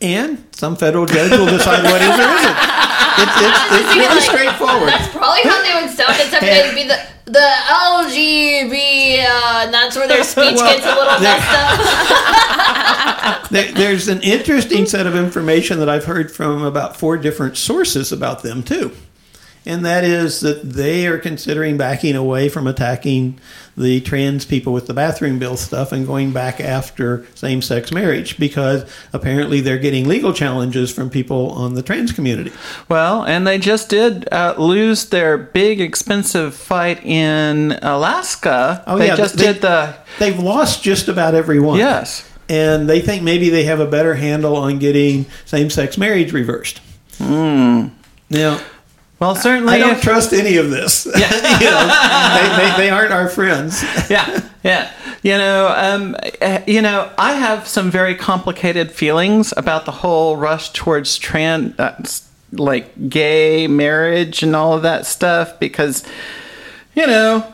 And 0.00 0.44
some 0.50 0.74
federal 0.74 1.06
judge 1.06 1.30
will 1.30 1.46
decide 1.46 1.84
what 1.84 2.02
is 2.02 2.08
or 2.08 2.36
isn't. 2.36 2.90
It's, 3.16 3.36
it's, 3.40 3.60
it's 3.78 3.94
really 3.96 4.14
like, 4.14 4.22
straightforward. 4.22 4.88
That's 4.88 5.08
probably 5.14 5.42
how 5.42 5.62
they 5.62 5.74
would 5.80 5.90
sound, 5.94 6.14
except 6.16 6.42
Hey. 6.44 6.60
it'd 6.60 6.74
be 6.74 6.86
the 6.88 6.98
the 7.26 7.40
LGB, 7.40 9.24
uh, 9.24 9.62
and 9.64 9.72
that's 9.72 9.96
where 9.96 10.06
their 10.06 10.22
speech 10.22 10.56
Well, 10.56 10.74
gets 10.76 10.84
a 10.84 10.94
little 10.94 11.20
messed 11.20 11.50
up. 11.52 11.80
There, 13.50 13.70
there's 13.72 14.08
an 14.08 14.20
interesting 14.22 14.84
set 14.84 15.06
of 15.06 15.14
information 15.14 15.78
that 15.78 15.88
I've 15.88 16.04
heard 16.04 16.30
from 16.32 16.62
about 16.64 16.96
four 16.96 17.16
different 17.16 17.56
sources 17.56 18.10
about 18.10 18.42
them, 18.42 18.62
too. 18.62 18.90
And 19.66 19.84
that 19.86 20.04
is 20.04 20.40
that 20.40 20.62
they 20.62 21.06
are 21.06 21.16
considering 21.18 21.78
backing 21.78 22.16
away 22.16 22.50
from 22.50 22.66
attacking 22.66 23.38
the 23.76 24.00
trans 24.02 24.44
people 24.44 24.72
with 24.74 24.86
the 24.86 24.92
bathroom 24.94 25.38
bill 25.38 25.56
stuff 25.56 25.90
and 25.90 26.06
going 26.06 26.32
back 26.32 26.60
after 26.60 27.26
same 27.34 27.62
sex 27.62 27.90
marriage 27.90 28.38
because 28.38 28.84
apparently 29.14 29.60
they're 29.62 29.78
getting 29.78 30.06
legal 30.06 30.32
challenges 30.34 30.92
from 30.92 31.08
people 31.08 31.50
on 31.52 31.74
the 31.74 31.82
trans 31.82 32.12
community. 32.12 32.52
Well, 32.90 33.24
and 33.24 33.46
they 33.46 33.58
just 33.58 33.88
did 33.88 34.28
uh, 34.30 34.54
lose 34.58 35.06
their 35.06 35.38
big, 35.38 35.80
expensive 35.80 36.54
fight 36.54 37.02
in 37.04 37.72
Alaska. 37.82 38.84
Oh, 38.86 38.98
they 38.98 39.06
yeah, 39.06 39.16
just 39.16 39.38
they- 39.38 39.52
did 39.54 39.62
the 39.62 39.96
They've 40.18 40.38
lost 40.38 40.82
just 40.82 41.08
about 41.08 41.34
every 41.34 41.58
one. 41.58 41.78
yes. 41.78 42.30
and 42.48 42.88
they 42.88 43.00
think 43.00 43.22
maybe 43.22 43.48
they 43.48 43.64
have 43.64 43.80
a 43.80 43.86
better 43.86 44.14
handle 44.14 44.54
on 44.56 44.78
getting 44.78 45.24
same-sex 45.46 45.96
marriage 45.98 46.32
reversed. 46.32 46.80
Now, 47.18 48.60
Well, 49.20 49.36
certainly, 49.36 49.74
I 49.74 49.78
don't 49.78 49.92
if- 49.92 50.02
trust 50.02 50.32
any 50.32 50.56
of 50.56 50.70
this. 50.70 51.04
you 51.06 51.12
know, 51.12 51.18
they, 51.20 52.56
they, 52.56 52.76
they 52.76 52.90
aren't 52.90 53.12
our 53.12 53.28
friends. 53.28 53.82
yeah, 54.10 54.48
yeah. 54.62 54.92
You 55.22 55.38
know, 55.38 55.74
um, 55.76 56.16
uh, 56.42 56.60
you 56.66 56.82
know, 56.82 57.10
I 57.16 57.34
have 57.34 57.66
some 57.66 57.90
very 57.90 58.14
complicated 58.14 58.90
feelings 58.92 59.54
about 59.56 59.86
the 59.86 59.92
whole 59.92 60.36
rush 60.36 60.70
towards 60.72 61.16
trans, 61.16 61.78
uh, 61.78 62.04
like 62.52 63.08
gay 63.08 63.66
marriage 63.66 64.42
and 64.42 64.54
all 64.54 64.74
of 64.74 64.82
that 64.82 65.06
stuff 65.06 65.58
because, 65.58 66.04
you 66.94 67.06
know, 67.06 67.53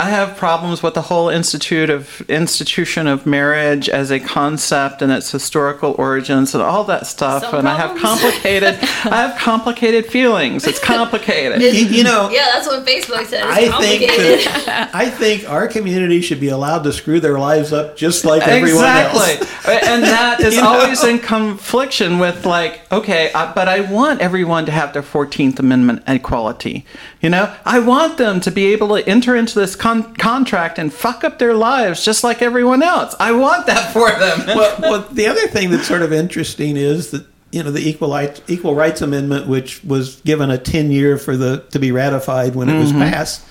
I 0.00 0.08
have 0.08 0.38
problems 0.38 0.82
with 0.82 0.94
the 0.94 1.02
whole 1.02 1.28
institute 1.28 1.90
of 1.90 2.22
institution 2.30 3.06
of 3.06 3.26
marriage 3.26 3.86
as 3.86 4.10
a 4.10 4.18
concept 4.18 5.02
and 5.02 5.12
its 5.12 5.30
historical 5.30 5.94
origins 5.98 6.54
and 6.54 6.62
all 6.62 6.84
that 6.84 7.06
stuff. 7.06 7.42
Some 7.42 7.56
and 7.56 7.68
I 7.68 7.76
have 7.76 7.98
complicated, 7.98 8.78
I 8.80 9.28
have 9.28 9.38
complicated 9.38 10.06
feelings. 10.06 10.66
It's 10.66 10.78
complicated. 10.78 11.60
You, 11.70 11.86
you 11.86 12.04
know, 12.04 12.30
yeah, 12.30 12.46
that's 12.54 12.66
what 12.66 12.84
Facebook 12.84 13.26
says. 13.26 13.44
I 13.44 13.68
think 13.80 14.02
that, 14.02 14.90
I 14.94 15.08
think 15.10 15.48
our 15.48 15.68
community 15.68 16.20
should 16.20 16.40
be 16.40 16.48
allowed 16.48 16.82
to 16.84 16.92
screw 16.92 17.20
their 17.20 17.38
lives 17.38 17.72
up 17.72 17.96
just 17.96 18.24
like 18.24 18.42
everyone 18.42 18.84
exactly. 18.84 19.20
else. 19.20 19.42
Exactly, 19.42 19.88
and 19.88 20.02
that 20.02 20.40
is 20.44 20.56
You 20.56 20.62
know? 20.62 20.68
always 20.68 21.04
in 21.04 21.18
confliction 21.18 22.18
with 22.18 22.46
like, 22.46 22.90
okay, 22.90 23.30
uh, 23.32 23.52
but 23.54 23.68
I 23.68 23.82
want 23.82 24.20
everyone 24.20 24.64
to 24.66 24.72
have 24.72 24.94
their 24.94 25.02
14th 25.02 25.58
Amendment 25.58 26.02
equality. 26.08 26.86
You 27.20 27.28
know, 27.28 27.54
I 27.64 27.78
want 27.78 28.16
them 28.16 28.40
to 28.40 28.50
be 28.50 28.72
able 28.72 28.96
to 28.96 29.06
enter 29.06 29.36
into 29.36 29.58
this 29.58 29.76
con- 29.76 29.89
contract 30.14 30.78
and 30.78 30.92
fuck 30.92 31.24
up 31.24 31.38
their 31.38 31.54
lives 31.54 32.04
just 32.04 32.24
like 32.24 32.42
everyone 32.42 32.82
else. 32.82 33.14
I 33.20 33.32
want 33.32 33.66
that 33.66 33.92
for 33.92 34.10
them. 34.10 34.46
well, 34.56 34.76
well, 34.80 35.00
the 35.10 35.26
other 35.26 35.46
thing 35.48 35.70
that's 35.70 35.86
sort 35.86 36.02
of 36.02 36.12
interesting 36.12 36.76
is 36.76 37.10
that 37.10 37.26
you 37.52 37.62
know 37.62 37.70
the 37.70 37.80
equal 37.80 38.10
rights, 38.10 38.40
equal 38.48 38.74
rights 38.74 39.02
amendment, 39.02 39.46
which 39.46 39.82
was 39.84 40.20
given 40.20 40.50
a 40.50 40.58
ten 40.58 40.90
year 40.90 41.18
for 41.18 41.36
the 41.36 41.64
to 41.70 41.78
be 41.78 41.92
ratified 41.92 42.54
when 42.54 42.68
it 42.68 42.78
was 42.78 42.92
passed. 42.92 43.44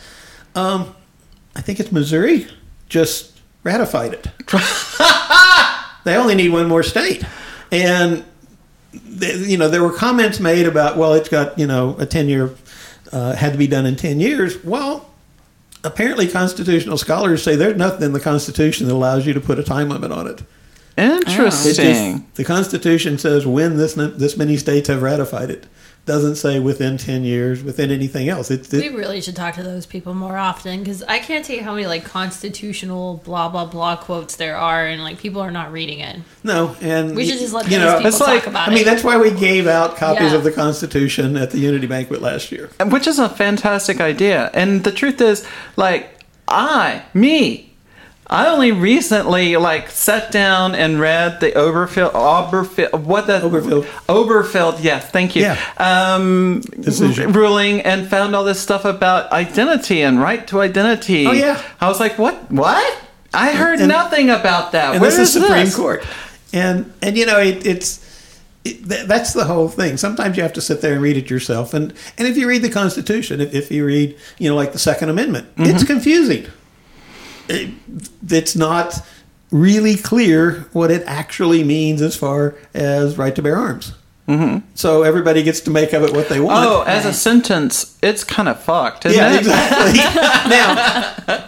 Um, 0.55 0.96
I 1.55 1.62
think 1.62 1.79
it's 1.79 1.91
Missouri 1.91 2.48
just 2.88 3.39
ratified 3.63 4.13
it. 4.13 4.27
they 6.03 6.15
only 6.15 6.36
need 6.36 6.50
one 6.50 6.67
more 6.67 6.84
state, 6.84 7.24
and 7.72 8.24
you 8.91 9.58
know 9.58 9.67
there 9.67 9.84
were 9.84 9.93
comments 9.93 10.39
made 10.39 10.65
about 10.65 10.98
well, 10.98 11.13
it's 11.13 11.29
got 11.29 11.60
you 11.60 11.67
know 11.67 11.96
a 12.00 12.05
ten 12.05 12.29
year 12.29 12.55
uh, 13.12 13.36
had 13.36 13.51
to 13.51 13.58
be 13.58 13.67
done 13.67 13.86
in 13.86 13.96
ten 13.96 14.19
years. 14.19 14.63
Well. 14.63 15.09
Apparently, 15.84 16.28
constitutional 16.28 16.98
scholars 16.98 17.42
say 17.42 17.56
there's 17.56 17.78
nothing 17.78 18.04
in 18.04 18.14
the 18.14 18.20
Constitution 18.20 18.88
that 18.88 18.94
allows 18.94 19.26
you 19.26 19.34
to 19.34 19.40
put 19.40 19.60
a 19.60 19.64
time 19.64 19.90
limit 19.90 20.12
on 20.12 20.28
it. 20.28 20.44
It 21.00 21.27
Interesting. 21.27 22.18
just, 22.18 22.36
the 22.36 22.44
Constitution 22.44 23.18
says 23.18 23.46
when 23.48 23.77
this 23.77 23.94
this 23.94 24.38
many 24.38 24.58
states 24.58 24.88
have 24.89 25.01
ratified 25.01 25.50
it. 25.50 25.65
Doesn't 26.06 26.38
say 26.38 26.60
within 26.60 26.98
ten 26.98 27.24
years, 27.24 27.62
within 27.62 27.91
anything 27.91 28.29
else. 28.29 28.50
It, 28.50 28.72
we 28.72 28.89
really 28.89 29.22
should 29.22 29.36
talk 29.36 29.53
to 29.56 29.63
those 29.63 29.86
people 29.86 30.15
more 30.15 30.38
often 30.38 30.79
because 30.79 31.03
I 31.03 31.20
can't 31.20 31.46
tell 31.46 31.56
you 31.56 31.62
how 31.63 31.75
many 31.75 31.86
like 31.86 32.03
constitutional 32.03 33.22
blah 33.25 33.48
blah 33.50 33.65
blah 33.65 33.96
quotes 33.98 34.36
there 34.38 34.56
are, 34.58 34.88
and 34.88 35.03
like 35.03 35.20
people 35.20 35.41
are 35.41 35.51
not 35.51 35.72
reading 35.72 36.00
it. 36.00 36.20
no, 36.44 36.75
and 36.82 37.15
We 37.15 37.25
should 37.27 37.38
just 37.38 37.53
let 37.53 37.65
you 37.70 37.77
those 37.77 37.79
know. 37.79 37.94
people 37.98 38.08
it's 38.08 38.18
talk 38.18 38.27
like- 38.27 38.48
about 38.48 38.70
I 38.70 38.74
mean, 38.74 38.86
that's 38.86 39.03
why 39.03 39.18
we 39.18 39.29
gave 39.32 39.68
out 39.68 39.98
copies 39.98 40.32
Yeah. 40.32 40.38
of 40.38 40.44
the 40.44 40.51
Constitution 40.51 41.38
at 41.38 41.51
the 41.51 41.60
Unity 41.60 41.86
Banquet 41.86 42.22
last 42.22 42.51
year. 42.51 42.70
which 42.88 43.06
is 43.06 43.20
a 43.20 43.29
fantastic 43.29 44.01
idea. 44.01 44.50
And 44.56 44.84
the 44.84 44.91
truth 44.91 45.22
is, 45.22 45.46
like, 45.75 46.10
I, 46.48 47.03
me, 47.13 47.69
I 48.32 48.48
only 48.48 48.72
recently 48.72 49.58
like 49.58 49.90
sat 49.90 50.32
down 50.32 50.76
and 50.76 51.00
read 51.00 51.40
the 51.40 51.52
Oberfield, 51.54 52.12
Oberfield, 52.12 53.02
what 53.02 53.26
the 53.26 53.40
Oberfield. 53.40 53.86
Oberfield, 54.08 54.84
yes, 54.84 55.10
thank 55.10 55.36
you. 55.36 55.42
Yeah. 55.44 55.58
Um, 55.78 56.62
Decision. 56.80 57.34
ruling 57.34 57.82
and 57.82 58.08
found 58.08 58.36
all 58.36 58.44
this 58.44 58.60
stuff 58.60 58.86
about 58.86 59.32
identity 59.32 60.02
and 60.04 60.22
right 60.22 60.46
to 60.48 60.62
identity. 60.62 61.26
Oh, 61.26 61.32
yeah. 61.32 61.60
I 61.82 61.88
was 61.88 62.00
like, 62.00 62.20
what? 62.20 62.52
What? 62.52 62.98
I 63.34 63.52
heard 63.54 63.80
And- 63.80 63.88
nothing 63.90 64.30
about 64.30 64.74
that. 64.74 64.92
and 64.94 65.02
Where 65.02 65.10
this 65.10 65.20
is 65.20 65.34
Supreme 65.34 65.66
this? 65.66 65.76
Court. 65.76 66.04
And 66.54 66.92
and 67.02 67.16
you 67.18 67.26
know 67.28 67.40
it, 67.40 67.66
it's 67.66 68.06
it, 68.64 68.88
th- 68.90 69.06
that's 69.08 69.34
the 69.34 69.46
whole 69.46 69.70
thing. 69.70 69.98
Sometimes 69.98 70.36
you 70.36 70.44
have 70.44 70.54
to 70.54 70.62
sit 70.62 70.82
there 70.82 70.94
and 70.94 71.02
read 71.02 71.16
it 71.18 71.30
yourself. 71.30 71.74
And 71.76 71.94
and 72.18 72.28
if 72.28 72.38
you 72.38 72.48
read 72.48 72.62
the 72.64 72.70
Constitution, 72.72 73.40
if, 73.40 73.54
if 73.54 73.72
you 73.72 73.86
read 73.86 74.16
you 74.40 74.50
know 74.50 74.56
like 74.56 74.72
the 74.72 74.80
Second 74.80 75.10
Amendment, 75.10 75.48
it's 75.58 75.84
confusing. 75.84 76.46
It- 77.50 77.70
it's 78.29 78.56
not 78.56 79.01
really 79.51 79.96
clear 79.96 80.68
what 80.74 80.91
it 80.91 81.03
actually 81.08 81.63
means 81.63 82.01
as 82.01 82.15
far 82.15 82.56
as 82.74 83.18
right 83.18 83.36
to 83.36 83.41
bear 83.41 83.58
arms. 83.58 83.94
Mm-hmm. 84.27 84.60
So 84.75 85.01
everybody 85.01 85.41
gets 85.41 85.60
to 85.62 85.72
make 85.72 85.91
of 85.94 86.03
it 86.03 86.13
what 86.13 86.29
they 86.29 86.39
want. 86.39 86.68
Oh, 86.68 86.82
as 86.84 87.03
a 87.06 87.13
sentence, 87.13 87.98
it's 88.03 88.24
kind 88.24 88.48
of 88.48 88.62
fucked, 88.62 89.08
isn't 89.08 89.18
yeah, 89.18 89.34
it? 89.34 89.39
exactly. 89.39 90.00
now, 91.36 91.48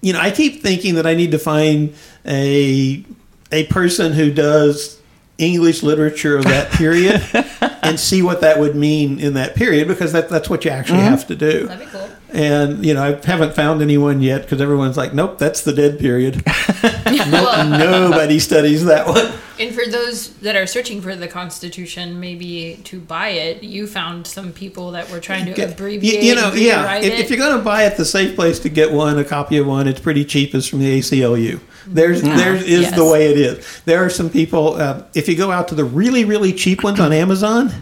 you 0.00 0.14
know, 0.14 0.20
I 0.20 0.30
keep 0.30 0.62
thinking 0.62 0.94
that 0.94 1.06
I 1.06 1.12
need 1.14 1.32
to 1.32 1.38
find 1.38 1.94
a 2.26 3.04
a 3.52 3.66
person 3.66 4.12
who 4.12 4.32
does 4.32 4.98
English 5.36 5.82
literature 5.82 6.38
of 6.38 6.44
that 6.44 6.70
period 6.72 7.22
and 7.82 8.00
see 8.00 8.22
what 8.22 8.40
that 8.40 8.58
would 8.58 8.76
mean 8.76 9.18
in 9.18 9.34
that 9.34 9.54
period 9.54 9.88
because 9.88 10.12
that, 10.12 10.28
that's 10.28 10.48
what 10.48 10.64
you 10.64 10.70
actually 10.70 11.00
have 11.00 11.26
to 11.26 11.34
do. 11.34 11.66
That'd 11.66 11.86
be 11.86 11.90
cool. 11.90 12.08
And 12.32 12.84
you 12.84 12.94
know, 12.94 13.02
I 13.02 13.26
haven't 13.26 13.54
found 13.54 13.82
anyone 13.82 14.20
yet 14.22 14.42
because 14.42 14.60
everyone's 14.60 14.96
like, 14.96 15.12
"Nope, 15.12 15.38
that's 15.38 15.62
the 15.62 15.72
dead 15.72 15.98
period." 15.98 16.42
no, 17.06 17.76
nobody 17.78 18.38
studies 18.38 18.84
that 18.84 19.06
one. 19.06 19.32
And 19.58 19.74
for 19.74 19.84
those 19.90 20.28
that 20.38 20.56
are 20.56 20.66
searching 20.66 21.00
for 21.02 21.14
the 21.16 21.28
Constitution, 21.28 22.18
maybe 22.20 22.80
to 22.84 22.98
buy 23.00 23.28
it, 23.28 23.62
you 23.62 23.86
found 23.86 24.26
some 24.26 24.52
people 24.52 24.92
that 24.92 25.10
were 25.10 25.20
trying 25.20 25.44
to 25.46 25.52
Get- 25.52 25.72
abbreviate. 25.72 26.22
you, 26.22 26.30
you 26.30 26.34
know, 26.34 26.52
yeah. 26.54 26.96
If, 26.96 27.04
it. 27.04 27.20
if 27.20 27.30
you're 27.30 27.38
going 27.38 27.58
to 27.58 27.64
buy 27.64 27.84
it, 27.84 27.96
the 27.96 28.04
safe 28.04 28.34
place 28.36 28.58
to 28.60 28.68
get 28.68 28.90
one, 28.90 29.18
a 29.18 29.24
copy 29.24 29.58
of 29.58 29.66
one, 29.66 29.86
it's 29.86 30.00
pretty 30.00 30.24
cheap. 30.24 30.54
Is 30.54 30.66
from 30.66 30.78
the 30.78 30.98
ACLU. 31.00 31.60
There's 31.86 32.22
there 32.22 32.54
is 32.54 32.68
Yes. 32.68 32.94
the 32.96 33.04
way 33.04 33.30
it 33.30 33.38
is. 33.38 33.82
There 33.84 34.04
are 34.04 34.10
some 34.10 34.30
people. 34.30 34.74
Uh, 34.74 35.02
if 35.14 35.28
you 35.28 35.36
go 35.36 35.50
out 35.50 35.68
to 35.68 35.74
the 35.74 35.84
really 35.84 36.24
really 36.24 36.52
cheap 36.52 36.82
ones 36.84 37.00
on 37.00 37.12
Amazon, 37.12 37.72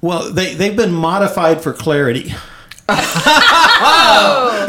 well, 0.00 0.30
they 0.30 0.54
they've 0.54 0.76
been 0.76 0.92
modified 0.92 1.62
for 1.62 1.72
clarity. 1.72 2.34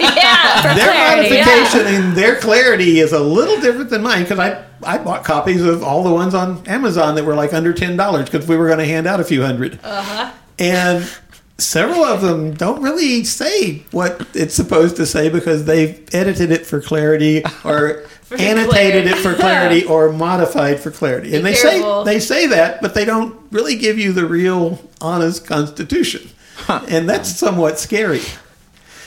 yeah, 0.00 0.74
their 0.74 0.92
clarity, 0.92 1.34
yeah. 1.34 1.44
modification 1.44 1.86
and 1.94 2.16
their 2.16 2.36
clarity 2.36 3.00
is 3.00 3.12
a 3.12 3.20
little 3.20 3.60
different 3.60 3.90
than 3.90 4.02
mine 4.02 4.22
because 4.22 4.38
I 4.38 4.64
I 4.84 4.98
bought 4.98 5.24
copies 5.24 5.62
of 5.62 5.82
all 5.82 6.02
the 6.04 6.12
ones 6.12 6.34
on 6.34 6.66
Amazon 6.66 7.14
that 7.16 7.24
were 7.24 7.34
like 7.34 7.52
under 7.52 7.72
ten 7.72 7.96
dollars 7.96 8.26
because 8.30 8.46
we 8.46 8.56
were 8.56 8.66
going 8.66 8.78
to 8.78 8.84
hand 8.86 9.06
out 9.06 9.20
a 9.20 9.24
few 9.24 9.40
100 9.40 9.80
Uh-huh. 9.82 10.32
and 10.58 11.10
several 11.58 12.04
of 12.04 12.20
them 12.20 12.52
don't 12.54 12.82
really 12.82 13.24
say 13.24 13.82
what 13.90 14.26
it's 14.34 14.54
supposed 14.54 14.94
to 14.96 15.06
say 15.06 15.28
because 15.30 15.64
they've 15.64 16.06
edited 16.14 16.50
it 16.52 16.66
for 16.66 16.80
clarity 16.82 17.42
or 17.64 18.04
annotated 18.38 18.68
clarity. 18.68 19.08
it 19.10 19.16
for 19.16 19.34
clarity 19.34 19.84
or 19.88 20.12
modified 20.12 20.78
for 20.78 20.90
clarity 20.90 21.34
and 21.34 21.42
Be 21.44 21.50
they 21.50 21.56
say 21.56 22.02
they 22.04 22.20
say 22.20 22.46
that 22.48 22.82
but 22.82 22.92
they 22.94 23.04
don't 23.06 23.34
really 23.50 23.76
give 23.76 23.98
you 23.98 24.12
the 24.12 24.26
real 24.26 24.78
honest 25.00 25.46
constitution 25.46 26.28
and 26.68 27.08
that's 27.08 27.28
somewhat 27.36 27.78
scary 27.78 28.20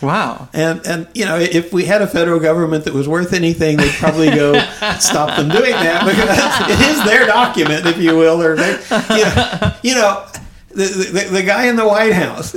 Wow. 0.01 0.47
and 0.53 0.85
and 0.87 1.07
you 1.13 1.25
know, 1.25 1.37
if 1.37 1.73
we 1.73 1.83
had 1.83 2.01
a 2.01 2.07
federal 2.07 2.39
government 2.39 2.85
that 2.85 2.93
was 2.93 3.07
worth 3.07 3.33
anything, 3.33 3.75
they'd 3.77 3.91
probably 3.95 4.29
go 4.29 4.53
stop 4.99 5.35
them 5.35 5.49
doing 5.49 5.71
that 5.71 6.05
because 6.05 6.79
it 6.79 6.89
is 6.89 7.03
their 7.05 7.25
document, 7.25 7.85
if 7.85 7.97
you 7.97 8.15
will, 8.15 8.41
or 8.41 8.55
they, 8.55 8.71
you 9.09 9.25
know, 9.25 9.73
you 9.83 9.95
know 9.95 10.25
the, 10.69 10.85
the 10.85 11.29
the 11.31 11.43
guy 11.43 11.65
in 11.65 11.75
the 11.75 11.85
White 11.87 12.13
House. 12.13 12.55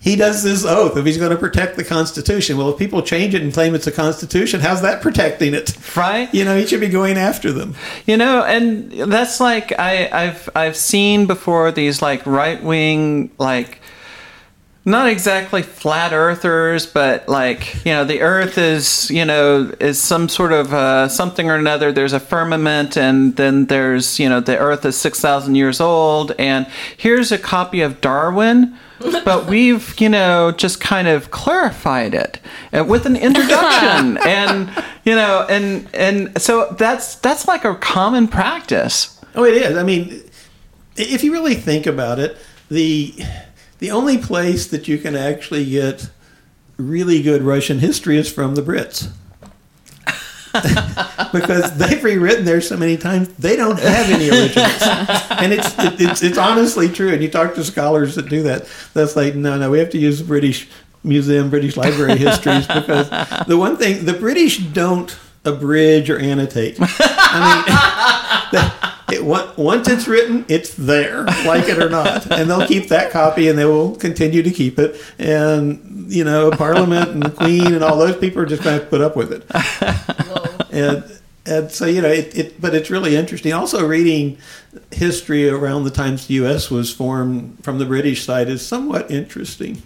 He 0.00 0.14
does 0.14 0.44
this 0.44 0.64
oath 0.64 0.96
if 0.96 1.04
he's 1.04 1.18
going 1.18 1.32
to 1.32 1.36
protect 1.36 1.76
the 1.76 1.82
Constitution. 1.82 2.56
Well, 2.56 2.70
if 2.70 2.78
people 2.78 3.02
change 3.02 3.34
it 3.34 3.42
and 3.42 3.52
claim 3.52 3.74
it's 3.74 3.88
a 3.88 3.92
Constitution, 3.92 4.60
how's 4.60 4.80
that 4.82 5.02
protecting 5.02 5.54
it? 5.54 5.76
Right. 5.96 6.32
You 6.32 6.44
know, 6.44 6.56
he 6.56 6.64
should 6.66 6.78
be 6.80 6.88
going 6.88 7.18
after 7.18 7.50
them. 7.50 7.74
You 8.06 8.16
know, 8.16 8.44
and 8.44 8.92
that's 8.92 9.40
like 9.40 9.76
I, 9.76 10.08
I've 10.12 10.48
I've 10.54 10.76
seen 10.76 11.26
before 11.26 11.72
these 11.72 12.00
like 12.00 12.24
right 12.24 12.62
wing 12.62 13.32
like 13.38 13.80
not 14.84 15.08
exactly 15.08 15.62
flat 15.62 16.12
earthers, 16.12 16.86
but 16.86 17.28
like 17.28 17.84
you 17.84 17.92
know 17.92 18.04
the 18.04 18.20
Earth 18.20 18.56
is 18.56 19.10
you 19.10 19.24
know 19.24 19.72
is 19.80 20.00
some 20.00 20.28
sort 20.28 20.52
of 20.52 20.72
uh, 20.72 21.08
something 21.08 21.50
or 21.50 21.56
another. 21.56 21.92
There's 21.92 22.12
a 22.12 22.20
firmament, 22.20 22.96
and 22.96 23.36
then 23.36 23.66
there's 23.66 24.18
you 24.18 24.28
know 24.28 24.40
the 24.40 24.58
Earth 24.58 24.84
is 24.84 24.96
six 24.96 25.20
thousand 25.20 25.56
years 25.56 25.80
old, 25.80 26.32
and 26.38 26.66
here's 26.96 27.30
a 27.32 27.38
copy 27.38 27.80
of 27.80 28.00
Darwin. 28.00 28.76
but 29.24 29.46
we've, 29.46 29.94
you 30.00 30.08
know, 30.08 30.50
just 30.50 30.80
kind 30.80 31.06
of 31.06 31.30
clarified 31.30 32.14
it 32.14 32.40
uh, 32.76 32.82
with 32.82 33.06
an 33.06 33.14
introduction, 33.14 34.18
and 34.26 34.70
you 35.04 35.14
know, 35.14 35.46
and 35.48 35.88
and 35.94 36.40
so 36.40 36.74
that's 36.78 37.14
that's 37.16 37.46
like 37.46 37.64
a 37.64 37.76
common 37.76 38.26
practice. 38.26 39.20
Oh, 39.36 39.44
it 39.44 39.54
is. 39.54 39.76
I 39.76 39.84
mean, 39.84 40.20
if 40.96 41.22
you 41.22 41.32
really 41.32 41.54
think 41.54 41.86
about 41.86 42.18
it, 42.18 42.36
the 42.70 43.14
the 43.78 43.90
only 43.90 44.18
place 44.18 44.66
that 44.68 44.88
you 44.88 44.98
can 44.98 45.14
actually 45.14 45.64
get 45.64 46.10
really 46.76 47.22
good 47.22 47.42
Russian 47.42 47.78
history 47.78 48.16
is 48.18 48.30
from 48.30 48.54
the 48.54 48.62
Brits. 48.62 49.10
because 51.32 51.76
they've 51.76 52.02
rewritten 52.02 52.44
there 52.44 52.60
so 52.60 52.76
many 52.76 52.96
times, 52.96 53.28
they 53.34 53.54
don't 53.54 53.78
have 53.78 54.10
any 54.10 54.30
originals, 54.30 54.82
and 55.30 55.52
it's 55.52 55.78
it, 55.78 56.00
it's 56.00 56.22
it's 56.22 56.38
honestly 56.38 56.88
true. 56.88 57.12
And 57.12 57.22
you 57.22 57.28
talk 57.28 57.54
to 57.54 57.64
scholars 57.64 58.14
that 58.14 58.28
do 58.28 58.42
that, 58.44 58.66
that's 58.94 59.14
like, 59.14 59.34
no, 59.34 59.58
no, 59.58 59.70
we 59.70 59.78
have 59.78 59.90
to 59.90 59.98
use 59.98 60.22
British 60.22 60.68
Museum, 61.04 61.50
British 61.50 61.76
Library 61.76 62.16
histories 62.16 62.66
because 62.66 63.10
the 63.46 63.56
one 63.56 63.76
thing 63.76 64.04
the 64.04 64.14
British 64.14 64.58
don't 64.58 65.16
abridge 65.44 66.10
or 66.10 66.18
annotate. 66.18 66.78
I 67.30 68.78
mean, 69.10 69.18
it, 69.18 69.24
once 69.58 69.88
it's 69.88 70.06
written, 70.06 70.44
it's 70.48 70.74
there, 70.74 71.24
like 71.24 71.68
it 71.68 71.78
or 71.78 71.88
not, 71.88 72.30
and 72.30 72.50
they'll 72.50 72.66
keep 72.66 72.88
that 72.88 73.10
copy 73.10 73.48
and 73.48 73.58
they 73.58 73.64
will 73.64 73.96
continue 73.96 74.42
to 74.42 74.50
keep 74.50 74.78
it. 74.78 75.00
And 75.18 76.12
you 76.12 76.24
know, 76.24 76.50
Parliament 76.50 77.10
and 77.10 77.22
the 77.22 77.30
Queen 77.30 77.74
and 77.74 77.84
all 77.84 77.96
those 77.96 78.16
people 78.16 78.42
are 78.42 78.46
just 78.46 78.62
going 78.62 78.78
to 78.80 78.86
put 78.86 79.00
up 79.00 79.16
with 79.16 79.32
it. 79.32 79.44
And 80.70 81.02
and 81.46 81.72
so 81.72 81.86
you 81.86 82.02
know, 82.02 82.08
it, 82.08 82.36
it. 82.36 82.60
But 82.60 82.74
it's 82.74 82.90
really 82.90 83.16
interesting. 83.16 83.52
Also, 83.52 83.86
reading 83.86 84.38
history 84.92 85.48
around 85.48 85.84
the 85.84 85.90
times 85.90 86.26
the 86.26 86.34
U.S. 86.34 86.70
was 86.70 86.92
formed 86.92 87.62
from 87.64 87.78
the 87.78 87.86
British 87.86 88.24
side 88.24 88.48
is 88.48 88.64
somewhat 88.64 89.10
interesting. 89.10 89.82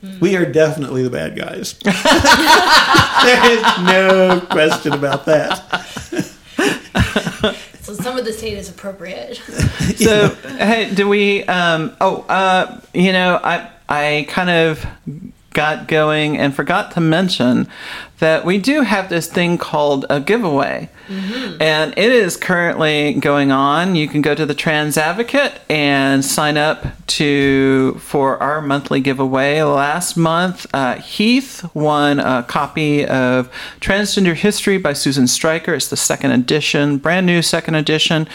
Hmm. 0.00 0.18
We 0.18 0.36
are 0.36 0.44
definitely 0.44 1.02
the 1.02 1.10
bad 1.10 1.36
guys. 1.36 1.78
there 1.84 3.52
is 3.52 3.62
no 3.86 4.40
question 4.50 4.92
about 4.92 5.24
that. 5.26 6.33
So 7.84 7.92
some 7.92 8.16
of 8.16 8.24
this 8.24 8.40
hate 8.40 8.56
is 8.56 8.70
appropriate. 8.70 9.40
So, 9.96 10.28
hey, 10.28 10.92
do 10.92 11.08
we? 11.08 11.44
Um, 11.44 11.94
oh, 12.00 12.22
uh, 12.28 12.80
you 12.94 13.12
know, 13.12 13.38
I 13.42 13.70
I 13.88 14.26
kind 14.28 14.50
of 14.50 14.84
got 15.54 15.88
going 15.88 16.36
and 16.36 16.54
forgot 16.54 16.90
to 16.92 17.00
mention 17.00 17.66
that 18.18 18.44
we 18.44 18.58
do 18.58 18.82
have 18.82 19.08
this 19.08 19.26
thing 19.26 19.58
called 19.58 20.06
a 20.08 20.20
giveaway, 20.20 20.88
and 21.60 21.92
it 21.96 22.12
is 22.12 22.36
currently 22.36 23.14
going 23.14 23.50
on. 23.50 23.96
You 23.96 24.08
can 24.08 24.22
go 24.22 24.34
to 24.34 24.46
the 24.46 24.54
Trans 24.54 24.96
Advocate 24.96 25.60
and 25.68 26.24
sign 26.24 26.56
up 26.56 26.86
to 27.06 27.94
for 28.00 28.42
our 28.42 28.62
monthly 28.62 29.00
giveaway. 29.00 29.62
Last 29.62 30.16
month, 30.16 30.66
uh, 30.72 30.96
Heath 30.96 31.68
won 31.74 32.20
a 32.20 32.44
copy 32.44 33.04
of 33.04 33.50
Transgender 33.80 34.34
History 34.34 34.78
by 34.78 34.92
Susan 34.92 35.26
Stryker. 35.26 35.74
It's 35.74 35.88
the 35.88 35.96
second 35.96 36.30
edition, 36.30 36.98
brand 36.98 37.26
new 37.26 37.42
second 37.42 37.74
edition, 37.74 38.28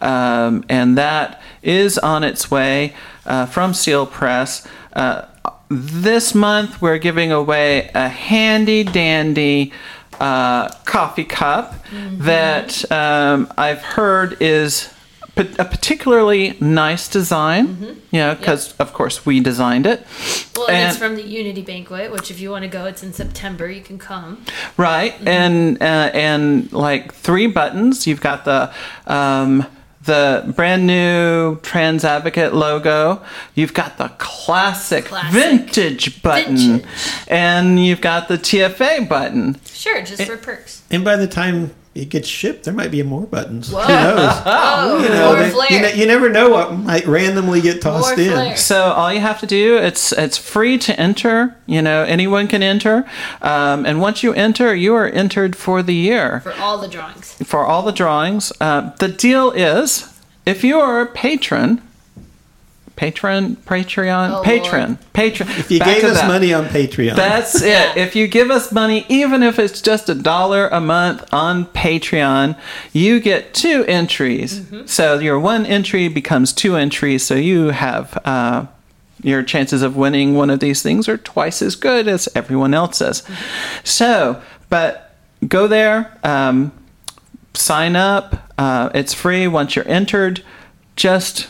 um, 0.00 0.64
and 0.68 0.96
that 0.96 1.40
is 1.62 1.98
on 1.98 2.24
its 2.24 2.50
way 2.50 2.94
uh, 3.26 3.46
from 3.46 3.74
Seal 3.74 4.06
Press. 4.06 4.66
Uh, 4.92 5.26
this 5.68 6.34
month, 6.34 6.80
we're 6.80 6.98
giving 6.98 7.32
away 7.32 7.90
a 7.94 8.08
handy 8.08 8.84
dandy 8.84 9.72
uh, 10.20 10.68
coffee 10.84 11.24
cup 11.24 11.74
that 11.92 12.90
um, 12.90 13.52
I've 13.56 13.82
heard 13.82 14.40
is 14.40 14.92
a 15.36 15.64
particularly 15.64 16.56
nice 16.60 17.08
design. 17.08 18.00
You 18.10 18.20
know, 18.20 18.34
because 18.34 18.74
of 18.76 18.92
course 18.94 19.26
we 19.26 19.40
designed 19.40 19.86
it. 19.86 20.06
Well, 20.56 20.70
and, 20.70 20.88
it's 20.88 20.98
from 20.98 21.16
the 21.16 21.22
Unity 21.22 21.62
Banquet, 21.62 22.10
which 22.10 22.30
if 22.30 22.40
you 22.40 22.50
want 22.50 22.62
to 22.62 22.68
go, 22.68 22.86
it's 22.86 23.02
in 23.02 23.12
September. 23.12 23.70
You 23.70 23.82
can 23.82 23.98
come. 23.98 24.42
Right, 24.76 25.14
and 25.26 25.82
uh, 25.82 26.10
and 26.14 26.72
like 26.72 27.12
three 27.12 27.46
buttons. 27.46 28.06
You've 28.06 28.22
got 28.22 28.46
the 28.46 28.72
um, 29.06 29.66
the 30.06 30.52
brand 30.56 30.86
new 30.86 31.56
Trans 31.60 32.04
Advocate 32.04 32.54
logo. 32.54 33.22
You've 33.54 33.74
got 33.74 33.98
the 33.98 34.08
classic, 34.18 35.06
Classic. 35.06 35.32
vintage 35.32 36.22
button, 36.22 36.56
Vintage. 36.56 36.86
and 37.28 37.84
you've 37.84 38.00
got 38.00 38.28
the 38.28 38.38
TFA 38.38 39.08
button. 39.08 39.60
Sure, 39.66 40.02
just 40.02 40.22
for 40.22 40.36
perks. 40.36 40.82
And 40.90 41.04
by 41.04 41.16
the 41.16 41.26
time 41.26 41.72
it 41.94 42.10
gets 42.10 42.28
shipped, 42.28 42.64
there 42.64 42.74
might 42.74 42.90
be 42.90 43.02
more 43.02 43.26
buttons. 43.26 43.72
Whoa. 43.72 43.80
Who 43.80 43.88
knows? 43.88 44.42
Oh, 44.78 45.02
You 45.02 45.08
know, 45.08 45.34
they- 45.34 45.74
you, 45.74 45.80
ne- 45.82 45.96
you 46.00 46.06
never 46.06 46.28
know 46.28 46.50
what 46.50 46.72
might 46.74 47.06
randomly 47.06 47.60
get 47.60 47.80
tossed 47.82 48.18
in. 48.18 48.56
So 48.56 48.92
all 48.92 49.12
you 49.12 49.20
have 49.20 49.40
to 49.40 49.46
do 49.46 49.78
it's 49.78 50.12
it's 50.12 50.36
free 50.38 50.76
to 50.78 50.98
enter. 51.00 51.56
You 51.66 51.80
know 51.82 52.02
anyone 52.04 52.46
can 52.46 52.62
enter, 52.62 53.04
um, 53.42 53.84
and 53.86 54.00
once 54.00 54.22
you 54.22 54.32
enter, 54.34 54.74
you 54.74 54.94
are 54.94 55.08
entered 55.08 55.56
for 55.56 55.82
the 55.82 55.94
year. 55.94 56.40
for 56.40 56.52
all 56.54 56.78
the 56.78 56.88
drawings. 56.88 57.32
for 57.44 57.64
all 57.64 57.82
the 57.82 57.92
drawings. 57.92 58.52
Uh, 58.60 58.90
the 58.98 59.08
deal 59.08 59.50
is, 59.52 60.12
if 60.44 60.62
you 60.62 60.78
are 60.78 61.00
a 61.00 61.06
patron, 61.06 61.80
patron, 62.96 63.56
Patreon, 63.56 64.38
Oh, 64.38 64.42
patron, 64.42 64.98
patron. 65.12 65.48
If 65.50 65.70
you 65.70 65.78
back 65.78 65.96
gave 66.00 66.04
us 66.04 66.20
that. 66.20 66.26
money 66.28 66.52
on 66.54 66.64
Patreon, 66.66 67.14
That's 67.14 67.54
it. 67.62 67.96
If 67.96 68.16
you 68.16 68.26
give 68.26 68.50
us 68.50 68.72
money, 68.72 69.04
even 69.08 69.42
if 69.42 69.58
it's 69.58 69.80
just 69.82 70.08
a 70.08 70.14
dollar 70.14 70.68
a 70.68 70.80
month 70.80 71.32
on 71.32 71.66
Patreon, 71.66 72.58
you 72.92 73.20
get 73.20 73.52
two 73.54 73.84
entries. 73.86 74.62
So 74.86 75.18
your 75.18 75.38
one 75.38 75.66
entry 75.66 76.08
becomes 76.08 76.52
two 76.52 76.76
entries. 76.76 77.22
So 77.24 77.34
you 77.34 77.68
have 77.68 78.18
uh, 78.24 78.66
your 79.22 79.42
chances 79.42 79.82
of 79.82 79.96
winning 79.96 80.34
one 80.34 80.50
of 80.50 80.60
these 80.60 80.82
things 80.82 81.08
are 81.08 81.18
twice 81.18 81.60
as 81.62 81.76
good 81.76 82.08
as 82.08 82.28
everyone 82.34 82.72
else's. 82.74 83.22
So, 83.84 84.40
but 84.70 85.14
go 85.46 85.66
there, 85.66 86.18
um, 86.24 86.72
sign 87.54 87.94
up. 87.96 88.52
Uh, 88.58 88.88
it's 88.94 89.12
free 89.12 89.46
once 89.46 89.76
you're 89.76 89.86
entered. 89.88 90.42
Just 90.96 91.48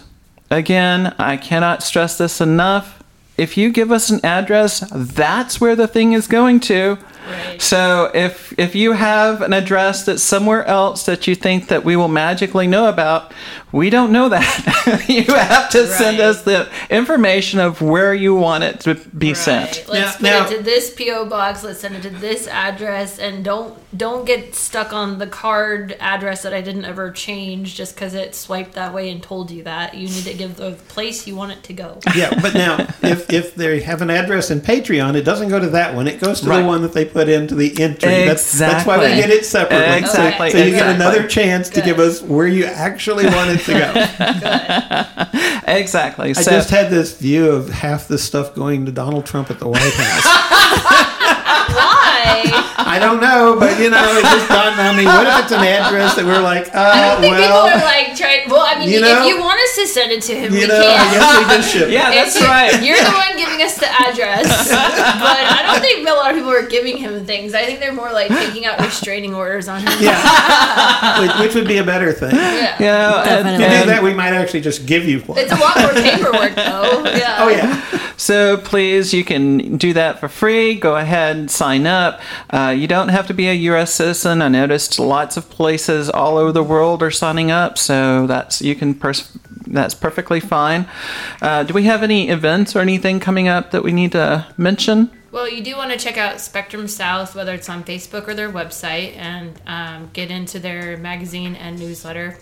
again, 0.50 1.14
I 1.18 1.37
cannot 1.37 1.82
stress 1.82 2.18
this 2.18 2.40
enough. 2.40 3.02
If 3.37 3.56
you 3.56 3.70
give 3.70 3.92
us 3.92 4.11
an 4.11 4.24
address, 4.24 4.80
that's 4.90 5.61
where 5.61 5.76
the 5.76 5.88
thing 5.88 6.12
is 6.12 6.26
going 6.26 6.61
to. 6.61 6.98
Right. 7.27 7.61
So 7.61 8.11
if 8.15 8.57
if 8.59 8.75
you 8.75 8.93
have 8.93 9.43
an 9.43 9.53
address 9.53 10.05
that's 10.05 10.23
somewhere 10.23 10.65
else 10.65 11.05
that 11.07 11.27
you 11.27 11.35
think 11.35 11.69
that 11.69 11.85
we 11.85 11.97
will 11.97 12.09
magically 12.09 12.67
know 12.67 12.89
about, 12.89 13.33
we 13.73 13.91
don't 13.91 14.12
know 14.12 14.29
that. 14.29 15.05
you 15.09 15.25
have 15.25 15.69
to 15.71 15.87
send 15.89 16.21
us 16.21 16.43
the 16.43 16.69
information 16.91 17.59
of 17.61 17.83
where 17.83 18.15
you 18.15 18.35
want 18.35 18.65
it 18.65 18.81
to 18.81 18.95
be 18.95 19.35
sent. 19.35 19.85
Let's 19.89 20.21
Now- 20.21 20.45
put 20.45 20.53
it 20.53 20.57
to 20.59 20.62
this 20.62 20.91
PO 20.95 21.27
box. 21.27 21.65
Let's 21.65 21.81
send 21.81 21.97
it 21.97 22.03
to 22.03 22.11
this 22.11 22.47
address, 22.47 23.19
and 23.19 23.45
don't 23.45 23.77
don't 23.97 24.25
get 24.27 24.55
stuck 24.55 24.93
on 24.93 25.19
the 25.19 25.27
card 25.27 25.97
address 26.01 26.43
that 26.43 26.53
I 26.55 26.61
didn't 26.61 26.85
ever 26.85 27.11
change 27.11 27.75
just 27.75 27.95
because 27.95 28.15
it 28.15 28.35
swiped 28.35 28.73
that 28.75 28.93
way 28.95 29.11
and 29.11 29.23
told 29.23 29.51
you 29.51 29.62
that. 29.65 29.95
You 29.95 30.09
need 30.09 30.25
to 30.25 30.35
give 30.35 30.57
the 30.57 30.73
place 30.89 31.27
you 31.27 31.35
want 31.35 31.53
it 31.53 31.62
to 31.65 31.73
go. 31.73 31.99
Yeah, 32.15 32.39
but 32.41 32.55
now 32.55 32.87
if 33.03 33.31
if 33.33 33.55
they 33.55 33.81
have 33.81 34.03
an 34.03 34.11
address 34.11 34.51
in 34.51 34.61
Patreon, 34.61 35.15
it 35.17 35.23
doesn't 35.23 35.49
go 35.49 35.59
to 35.59 35.69
that 35.71 35.95
one. 35.95 36.07
It 36.07 36.21
goes 36.21 36.41
to 36.43 36.49
Right. 36.49 36.61
the 36.61 36.67
one 36.67 36.83
that 36.83 36.93
they 36.93 37.05
put 37.16 37.31
into 37.31 37.55
the 37.55 37.70
entry. 37.83 38.11
That's, 38.26 38.59
that's 38.59 38.87
why 38.87 38.98
we 38.98 39.05
Exactly. 39.07 39.22
get 39.22 39.31
it 39.38 39.46
separately. 39.46 39.98
Exactly, 40.00 40.50
So, 40.50 40.59
so 40.59 40.64
you 40.64 40.70
get 40.72 40.94
another 40.94 41.26
chance 41.26 41.70
to 41.70 41.81
give 41.81 41.98
us 41.98 42.20
where 42.20 42.46
you 42.46 42.66
actually 42.66 43.24
want 43.24 43.48
it 43.59 43.61
to 43.64 43.72
go. 43.72 45.33
Exactly. 45.68 46.29
I 46.31 46.33
So 46.33 46.50
just 46.52 46.70
had 46.70 46.90
this 46.90 47.16
view 47.18 47.50
of 47.50 47.70
half 47.70 48.07
the 48.07 48.18
stuff 48.18 48.55
going 48.55 48.87
to 48.87 48.92
Donald 48.92 49.26
Trump 49.26 49.50
at 49.50 49.59
the 49.59 49.66
White 49.66 49.81
House. 49.94 51.12
Why? 52.77 52.97
I 52.97 52.99
don't 52.99 53.21
know, 53.21 53.57
but 53.59 53.79
you 53.81 53.91
know, 53.91 54.05
it 54.17 54.23
just 54.23 54.49
dawned 54.49 54.79
on 54.81 54.97
me. 54.97 55.05
What 55.05 55.27
if 55.27 55.45
it's 55.45 55.53
an 55.53 55.65
address 55.65 56.15
that 56.17 56.25
we're 56.25 56.41
like, 56.41 56.69
uh, 56.75 56.93
I 56.93 57.01
don't 57.12 57.21
think 57.21 57.33
well, 57.37 57.69
people 57.69 57.81
are 57.81 57.85
like 57.85 58.17
trying. 58.17 58.49
Well, 58.49 58.65
I 58.65 58.79
mean, 58.79 58.89
You 58.91 59.01
know? 59.01 59.21
if 59.23 59.29
you 59.29 59.41
want 59.41 59.61
us 59.61 59.75
to 59.77 59.87
send 59.87 60.12
it 60.12 60.23
to 60.29 60.35
him, 60.37 60.53
we 60.53 60.61
you 60.62 60.69
know, 60.69 60.81
can. 60.81 60.93
I 60.97 61.12
guess 61.12 61.27
we 61.39 61.45
just 61.57 61.69
should. 61.73 61.91
yeah, 61.97 62.11
It's- 62.12 62.35
that's 62.35 62.45
right. 62.45 62.73
You're 62.85 63.01
the 63.01 63.12
one 63.17 63.37
giving 63.37 63.61
us 63.62 63.77
the 63.77 63.89
address, 63.89 64.47
but 64.71 65.37
I 65.41 65.62
don't 65.67 65.81
think 65.81 66.07
a 66.09 66.12
lot 66.12 66.31
of 66.31 66.37
people 66.37 66.51
are 66.53 66.67
giving 66.67 66.97
him 66.97 67.25
things. 67.25 67.55
I 67.55 67.65
think 67.65 67.81
they're 67.81 67.93
more 67.93 68.12
like 68.12 68.29
taking 68.29 68.67
out 68.67 68.79
restraining 68.81 69.35
orders 69.35 69.69
on 69.69 69.81
him. 69.81 69.93
Yeah, 70.01 71.21
which, 71.21 71.33
which 71.41 71.55
would 71.55 71.69
be 71.69 71.79
a 71.79 71.85
better 71.85 72.12
thing. 72.12 72.35
Yeah. 72.35 72.79
You 72.79 72.85
know, 72.87 73.23
and- 73.27 73.62
If 73.62 73.71
you 73.73 73.81
do 73.81 73.87
that, 73.87 74.03
we 74.03 74.15
might 74.15 74.35
actually 74.35 74.61
just 74.61 74.87
give 74.87 75.05
you 75.05 75.21
one. 75.21 75.39
It's 75.39 75.53
a 75.53 75.57
lot 75.57 75.77
more 75.79 75.93
paperwork, 75.93 76.55
though. 76.55 77.05
Yeah. 77.17 77.37
Oh 77.41 77.49
yeah. 77.49 78.12
So 78.19 78.57
please, 78.57 79.12
you 79.12 79.25
can 79.25 79.77
do 79.77 79.93
that 79.93 80.21
for 80.21 80.29
free. 80.29 80.75
Go 80.75 80.97
ahead 80.97 81.37
and 81.37 81.51
sign 81.51 81.87
up. 81.87 82.21
Uh, 82.49 82.65
you 82.70 82.87
don't 82.87 83.09
have 83.09 83.26
to 83.26 83.35
be 83.35 83.48
a 83.48 83.52
U.S. 83.52 83.94
citizen. 83.94 84.42
I 84.42 84.48
noticed 84.48 84.98
lots 84.98 85.37
of 85.37 85.48
places 85.50 86.09
all 86.09 86.38
over 86.38 86.52
the 86.52 86.62
world 86.62 87.02
are 87.02 87.11
signing 87.11 87.50
up, 87.50 87.79
so 87.79 88.26
that's 88.26 88.62
you 88.62 88.74
can 88.74 88.94
pers- 88.94 89.37
that's 89.66 89.94
perfectly 89.94 90.40
fine. 90.40 90.88
Uh, 91.42 91.62
do 91.62 91.74
we 91.74 91.85
have 91.85 92.02
any 92.02 92.29
events 92.29 92.76
or 92.76 92.81
anything 92.81 93.20
coming 93.20 93.48
up 93.48 93.70
that 93.72 93.83
we 93.83 93.92
need 93.92 94.12
to 94.12 94.46
mention? 94.57 95.11
Well, 95.33 95.48
you 95.48 95.62
do 95.62 95.76
want 95.76 95.92
to 95.92 95.98
check 95.98 96.16
out 96.16 96.40
Spectrum 96.40 96.88
South, 96.88 97.35
whether 97.35 97.52
it's 97.52 97.68
on 97.68 97.85
Facebook 97.85 98.26
or 98.26 98.35
their 98.35 98.50
website, 98.50 99.16
and 99.16 99.61
um, 99.66 100.11
get 100.12 100.31
into 100.31 100.59
their 100.59 100.96
magazine 100.96 101.55
and 101.57 101.79
newsletter 101.79 102.38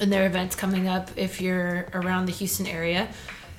and 0.00 0.12
their 0.12 0.26
events 0.26 0.54
coming 0.54 0.88
up 0.88 1.10
if 1.16 1.40
you're 1.40 1.86
around 1.92 2.26
the 2.26 2.32
Houston 2.32 2.66
area. 2.66 3.08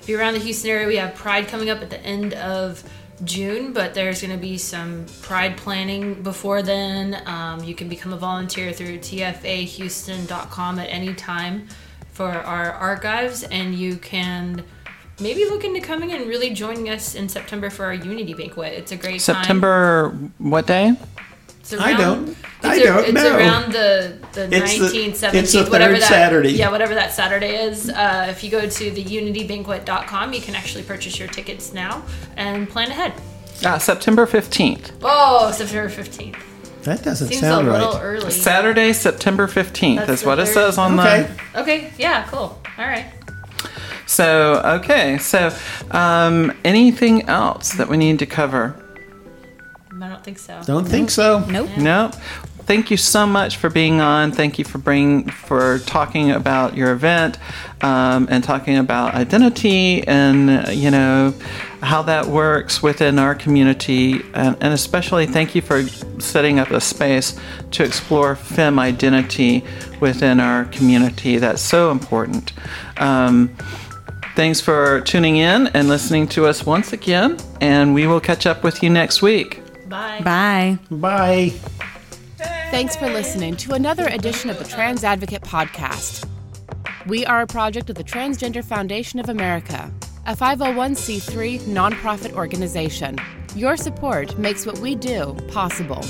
If 0.00 0.08
you're 0.08 0.20
around 0.20 0.34
the 0.34 0.40
Houston 0.40 0.70
area, 0.70 0.86
we 0.86 0.96
have 0.96 1.14
Pride 1.14 1.48
coming 1.48 1.68
up 1.68 1.82
at 1.82 1.90
the 1.90 2.00
end 2.00 2.34
of 2.34 2.82
June, 3.24 3.72
but 3.72 3.94
there's 3.94 4.20
going 4.22 4.32
to 4.32 4.40
be 4.40 4.58
some 4.58 5.06
Pride 5.22 5.56
planning 5.56 6.22
before 6.22 6.62
then. 6.62 7.22
Um, 7.26 7.62
you 7.64 7.74
can 7.74 7.88
become 7.88 8.12
a 8.12 8.16
volunteer 8.16 8.72
through 8.72 8.98
tfahouston.com 8.98 10.78
at 10.78 10.86
any 10.86 11.14
time 11.14 11.68
for 12.12 12.28
our 12.28 12.72
archives, 12.72 13.42
and 13.44 13.74
you 13.74 13.96
can 13.96 14.64
maybe 15.20 15.44
look 15.44 15.64
into 15.64 15.80
coming 15.80 16.12
and 16.12 16.26
really 16.26 16.50
joining 16.50 16.88
us 16.88 17.14
in 17.14 17.28
September 17.28 17.70
for 17.70 17.84
our 17.86 17.94
Unity 17.94 18.34
Banquet. 18.34 18.72
It's 18.72 18.92
a 18.92 18.96
great 18.96 19.20
time. 19.20 19.36
September 19.36 20.10
what 20.38 20.66
day? 20.66 20.94
It's 21.72 21.82
I 21.82 21.94
don't- 21.94 22.28
It's, 22.28 22.38
I 22.64 22.74
a- 22.76 22.84
don't 22.84 23.04
it's 23.04 23.12
know. 23.12 23.36
around 23.36 23.72
the 23.72 24.14
the 24.32 24.44
It's 24.44 24.78
nineteenth, 24.78 24.94
it's 25.14 25.20
the 25.20 25.30
seventeenth, 25.30 25.70
whatever 25.70 25.94
third 25.94 26.02
that 26.02 26.08
Saturday. 26.08 26.50
Yeah, 26.52 26.70
whatever 26.70 26.94
that 26.94 27.12
Saturday 27.12 27.56
is. 27.56 27.90
Uh, 27.90 28.26
if 28.30 28.42
you 28.44 28.50
go 28.50 28.68
to 28.68 28.90
the 28.90 29.04
unitybanquet.com, 29.04 30.32
you 30.32 30.40
can 30.40 30.54
actually 30.54 30.84
purchase 30.84 31.18
your 31.18 31.28
tickets 31.28 31.72
now 31.72 32.02
and 32.36 32.68
plan 32.68 32.90
ahead. 32.90 33.12
Uh, 33.64 33.78
September 33.78 34.26
fifteenth. 34.26 34.92
Oh, 35.02 35.50
September 35.52 35.88
fifteenth. 35.88 36.36
That 36.84 37.02
doesn't 37.02 37.28
sound. 37.28 37.30
Seems 37.30 37.40
sound 37.40 37.68
a 37.68 37.72
little 37.72 37.92
right. 37.94 38.02
early. 38.02 38.30
Saturday, 38.30 38.92
September 38.92 39.46
fifteenth 39.46 40.00
That's 40.00 40.12
is 40.12 40.20
the 40.22 40.26
what 40.28 40.38
it 40.38 40.46
says 40.46 40.78
on 40.78 40.98
Okay. 41.00 41.28
the. 41.54 41.60
Okay, 41.62 41.92
yeah, 41.98 42.24
cool. 42.30 42.60
All 42.78 42.86
right. 42.86 43.06
So 44.06 44.60
okay, 44.64 45.18
so 45.18 45.52
um, 45.90 46.52
anything 46.64 47.28
else 47.28 47.72
that 47.72 47.88
we 47.88 47.96
need 47.96 48.18
to 48.20 48.26
cover? 48.26 48.76
I 50.02 50.08
don't 50.08 50.24
think 50.24 50.38
so. 50.38 50.62
Don't 50.64 50.86
think 50.86 51.10
so. 51.10 51.44
Nope. 51.48 51.70
No. 51.78 52.10
Thank 52.66 52.90
you 52.90 52.96
so 52.96 53.26
much 53.26 53.58
for 53.58 53.70
being 53.70 54.00
on. 54.00 54.32
Thank 54.32 54.58
you 54.58 54.64
for 54.64 54.78
bring 54.78 55.28
for 55.28 55.78
talking 55.80 56.32
about 56.32 56.76
your 56.76 56.90
event 56.90 57.38
um, 57.80 58.26
and 58.28 58.42
talking 58.42 58.76
about 58.76 59.14
identity 59.14 60.06
and 60.08 60.50
uh, 60.50 60.70
you 60.70 60.90
know 60.90 61.32
how 61.80 62.02
that 62.02 62.26
works 62.26 62.82
within 62.82 63.20
our 63.20 63.36
community 63.36 64.20
and, 64.34 64.56
and 64.60 64.74
especially 64.74 65.26
thank 65.26 65.54
you 65.54 65.62
for 65.62 65.84
setting 66.18 66.58
up 66.58 66.72
a 66.72 66.80
space 66.80 67.38
to 67.70 67.84
explore 67.84 68.34
fem 68.34 68.80
identity 68.80 69.62
within 70.00 70.40
our 70.40 70.64
community. 70.66 71.38
That's 71.38 71.62
so 71.62 71.92
important. 71.92 72.52
Um, 72.96 73.56
thanks 74.34 74.60
for 74.60 75.02
tuning 75.02 75.36
in 75.36 75.68
and 75.68 75.88
listening 75.88 76.26
to 76.28 76.46
us 76.46 76.66
once 76.66 76.92
again, 76.92 77.38
and 77.60 77.94
we 77.94 78.08
will 78.08 78.20
catch 78.20 78.44
up 78.44 78.64
with 78.64 78.82
you 78.82 78.90
next 78.90 79.22
week. 79.22 79.62
Bye. 79.96 80.20
Bye. 80.20 80.78
Bye. 80.90 81.48
Thanks 82.70 82.96
for 82.96 83.06
listening 83.06 83.56
to 83.56 83.72
another 83.72 84.06
edition 84.08 84.50
of 84.50 84.58
the 84.58 84.64
Trans 84.64 85.04
Advocate 85.04 85.40
Podcast. 85.40 86.28
We 87.06 87.24
are 87.24 87.40
a 87.40 87.46
project 87.46 87.88
of 87.88 87.96
the 87.96 88.04
Transgender 88.04 88.62
Foundation 88.62 89.20
of 89.20 89.30
America, 89.30 89.90
a 90.26 90.36
501c3 90.36 91.60
nonprofit 91.60 92.34
organization. 92.34 93.16
Your 93.54 93.78
support 93.78 94.38
makes 94.38 94.66
what 94.66 94.78
we 94.80 94.96
do 94.96 95.34
possible. 95.48 96.04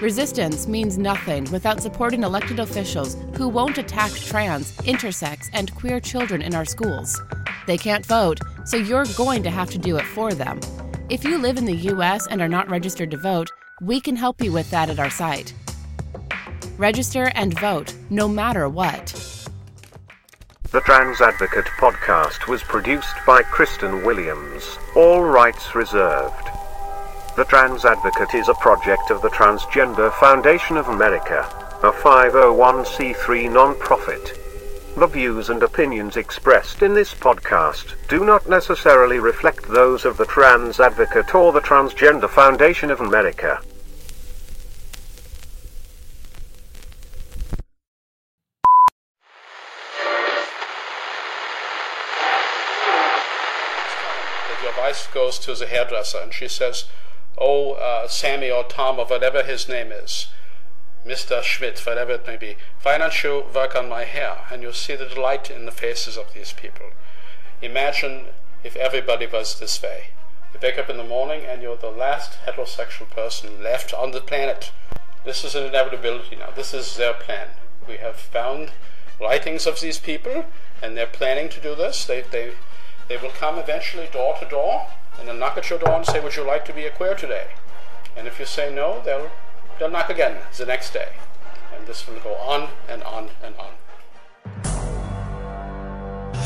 Resistance 0.00 0.66
means 0.66 0.96
nothing 0.96 1.44
without 1.50 1.82
supporting 1.82 2.22
elected 2.22 2.58
officials 2.58 3.18
who 3.36 3.48
won't 3.50 3.76
attack 3.76 4.12
trans, 4.12 4.72
intersex, 4.78 5.50
and 5.52 5.74
queer 5.74 6.00
children 6.00 6.40
in 6.40 6.54
our 6.54 6.64
schools. 6.64 7.20
They 7.66 7.76
can't 7.76 8.06
vote, 8.06 8.38
so 8.64 8.78
you're 8.78 9.04
going 9.14 9.42
to 9.42 9.50
have 9.50 9.68
to 9.72 9.78
do 9.78 9.98
it 9.98 10.06
for 10.06 10.32
them. 10.32 10.58
If 11.10 11.24
you 11.24 11.38
live 11.38 11.56
in 11.56 11.64
the 11.64 11.74
U.S. 11.74 12.26
and 12.26 12.42
are 12.42 12.48
not 12.48 12.68
registered 12.68 13.10
to 13.12 13.16
vote, 13.16 13.50
we 13.80 13.98
can 13.98 14.14
help 14.14 14.42
you 14.42 14.52
with 14.52 14.70
that 14.70 14.90
at 14.90 14.98
our 14.98 15.08
site. 15.08 15.54
Register 16.76 17.32
and 17.34 17.58
vote, 17.58 17.94
no 18.10 18.28
matter 18.28 18.68
what. 18.68 19.06
The 20.70 20.82
Trans 20.82 21.22
Advocate 21.22 21.64
podcast 21.80 22.46
was 22.46 22.62
produced 22.62 23.14
by 23.26 23.40
Cristan 23.40 24.04
Williams, 24.04 24.76
all 24.94 25.22
rights 25.22 25.74
reserved. 25.74 26.50
The 27.36 27.46
Trans 27.48 27.86
Advocate 27.86 28.34
is 28.34 28.50
a 28.50 28.54
project 28.54 29.10
of 29.10 29.22
the 29.22 29.30
Transgender 29.30 30.12
Foundation 30.12 30.76
of 30.76 30.88
America, 30.88 31.40
a 31.82 31.90
501c3 31.90 33.50
non-profit. 33.50 34.37
The 34.98 35.06
views 35.06 35.48
and 35.48 35.62
opinions 35.62 36.16
expressed 36.16 36.82
in 36.82 36.92
this 36.92 37.14
podcast 37.14 37.94
do 38.08 38.24
not 38.24 38.48
necessarily 38.48 39.20
reflect 39.20 39.68
those 39.68 40.04
of 40.04 40.16
the 40.16 40.26
Trans 40.26 40.80
Advocate 40.80 41.36
or 41.36 41.52
the 41.52 41.60
Transgender 41.60 42.28
Foundation 42.28 42.90
of 42.90 43.00
America. 43.00 43.60
your 54.60 54.76
wife 54.76 55.08
goes 55.14 55.38
to 55.38 55.54
the 55.54 55.68
hairdresser 55.68 56.18
and 56.18 56.34
she 56.34 56.48
says, 56.48 56.86
Oh, 57.40 57.74
uh, 57.74 58.08
Sammy 58.08 58.50
or 58.50 58.64
Tom 58.64 58.98
or 58.98 59.06
whatever 59.06 59.44
his 59.44 59.68
name 59.68 59.92
is, 59.92 60.26
Mr. 61.06 61.42
Schmidt, 61.42 61.78
whatever 61.86 62.12
it 62.12 62.26
may 62.26 62.36
be, 62.36 62.56
why 62.82 62.98
don't 62.98 63.22
you 63.22 63.44
work 63.54 63.74
on 63.76 63.88
my 63.88 64.04
hair? 64.04 64.38
And 64.50 64.62
you'll 64.62 64.72
see 64.72 64.96
the 64.96 65.06
delight 65.06 65.50
in 65.50 65.64
the 65.64 65.72
faces 65.72 66.16
of 66.16 66.34
these 66.34 66.52
people. 66.52 66.86
Imagine 67.62 68.26
if 68.64 68.76
everybody 68.76 69.26
was 69.26 69.58
this 69.58 69.82
way. 69.82 70.08
You 70.52 70.60
wake 70.62 70.78
up 70.78 70.90
in 70.90 70.96
the 70.96 71.04
morning 71.04 71.44
and 71.44 71.62
you're 71.62 71.76
the 71.76 71.90
last 71.90 72.38
heterosexual 72.46 73.10
person 73.10 73.62
left 73.62 73.92
on 73.92 74.12
the 74.12 74.20
planet. 74.20 74.72
This 75.24 75.44
is 75.44 75.54
an 75.54 75.64
inevitability 75.64 76.36
now. 76.36 76.50
This 76.54 76.72
is 76.72 76.96
their 76.96 77.12
plan. 77.12 77.48
We 77.86 77.98
have 77.98 78.16
found 78.16 78.72
writings 79.20 79.66
of 79.66 79.80
these 79.80 79.98
people 79.98 80.46
and 80.82 80.96
they're 80.96 81.06
planning 81.06 81.48
to 81.50 81.60
do 81.60 81.74
this. 81.74 82.04
They, 82.04 82.22
they, 82.22 82.52
they 83.08 83.16
will 83.16 83.30
come 83.30 83.58
eventually 83.58 84.08
door 84.12 84.36
to 84.40 84.48
door 84.48 84.86
and 85.18 85.28
they'll 85.28 85.36
knock 85.36 85.56
at 85.58 85.70
your 85.70 85.78
door 85.78 85.94
and 85.94 86.06
say, 86.06 86.20
Would 86.20 86.36
you 86.36 86.44
like 86.44 86.64
to 86.66 86.72
be 86.72 86.84
a 86.84 86.90
queer 86.90 87.14
today? 87.14 87.48
And 88.16 88.26
if 88.26 88.38
you 88.38 88.46
say 88.46 88.72
no, 88.72 89.02
they'll, 89.04 89.30
they'll 89.78 89.90
knock 89.90 90.10
again 90.10 90.36
the 90.56 90.66
next 90.66 90.92
day. 90.92 91.08
And 91.76 91.86
this 91.86 92.06
will 92.06 92.18
go 92.20 92.34
on 92.36 92.68
and 92.88 93.02
on 93.02 93.28
and 93.42 93.54
on. 93.56 93.72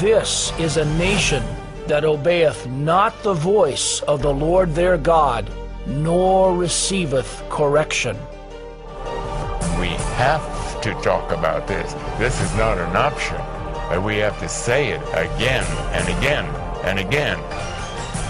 This 0.00 0.52
is 0.58 0.76
a 0.76 0.84
nation 0.96 1.44
that 1.86 2.04
obeyeth 2.04 2.66
not 2.68 3.22
the 3.22 3.34
voice 3.34 4.00
of 4.02 4.22
the 4.22 4.32
Lord 4.32 4.74
their 4.74 4.98
God, 4.98 5.50
nor 5.86 6.56
receiveth 6.56 7.42
correction. 7.48 8.16
We 9.78 9.88
have 10.18 10.80
to 10.82 10.92
talk 11.02 11.30
about 11.32 11.66
this. 11.66 11.92
This 12.18 12.40
is 12.40 12.54
not 12.56 12.78
an 12.78 12.96
option, 12.96 13.36
but 13.88 14.02
we 14.02 14.16
have 14.18 14.38
to 14.40 14.48
say 14.48 14.90
it 14.90 15.02
again 15.12 15.64
and 15.92 16.18
again 16.18 16.46
and 16.84 16.98
again. 16.98 17.38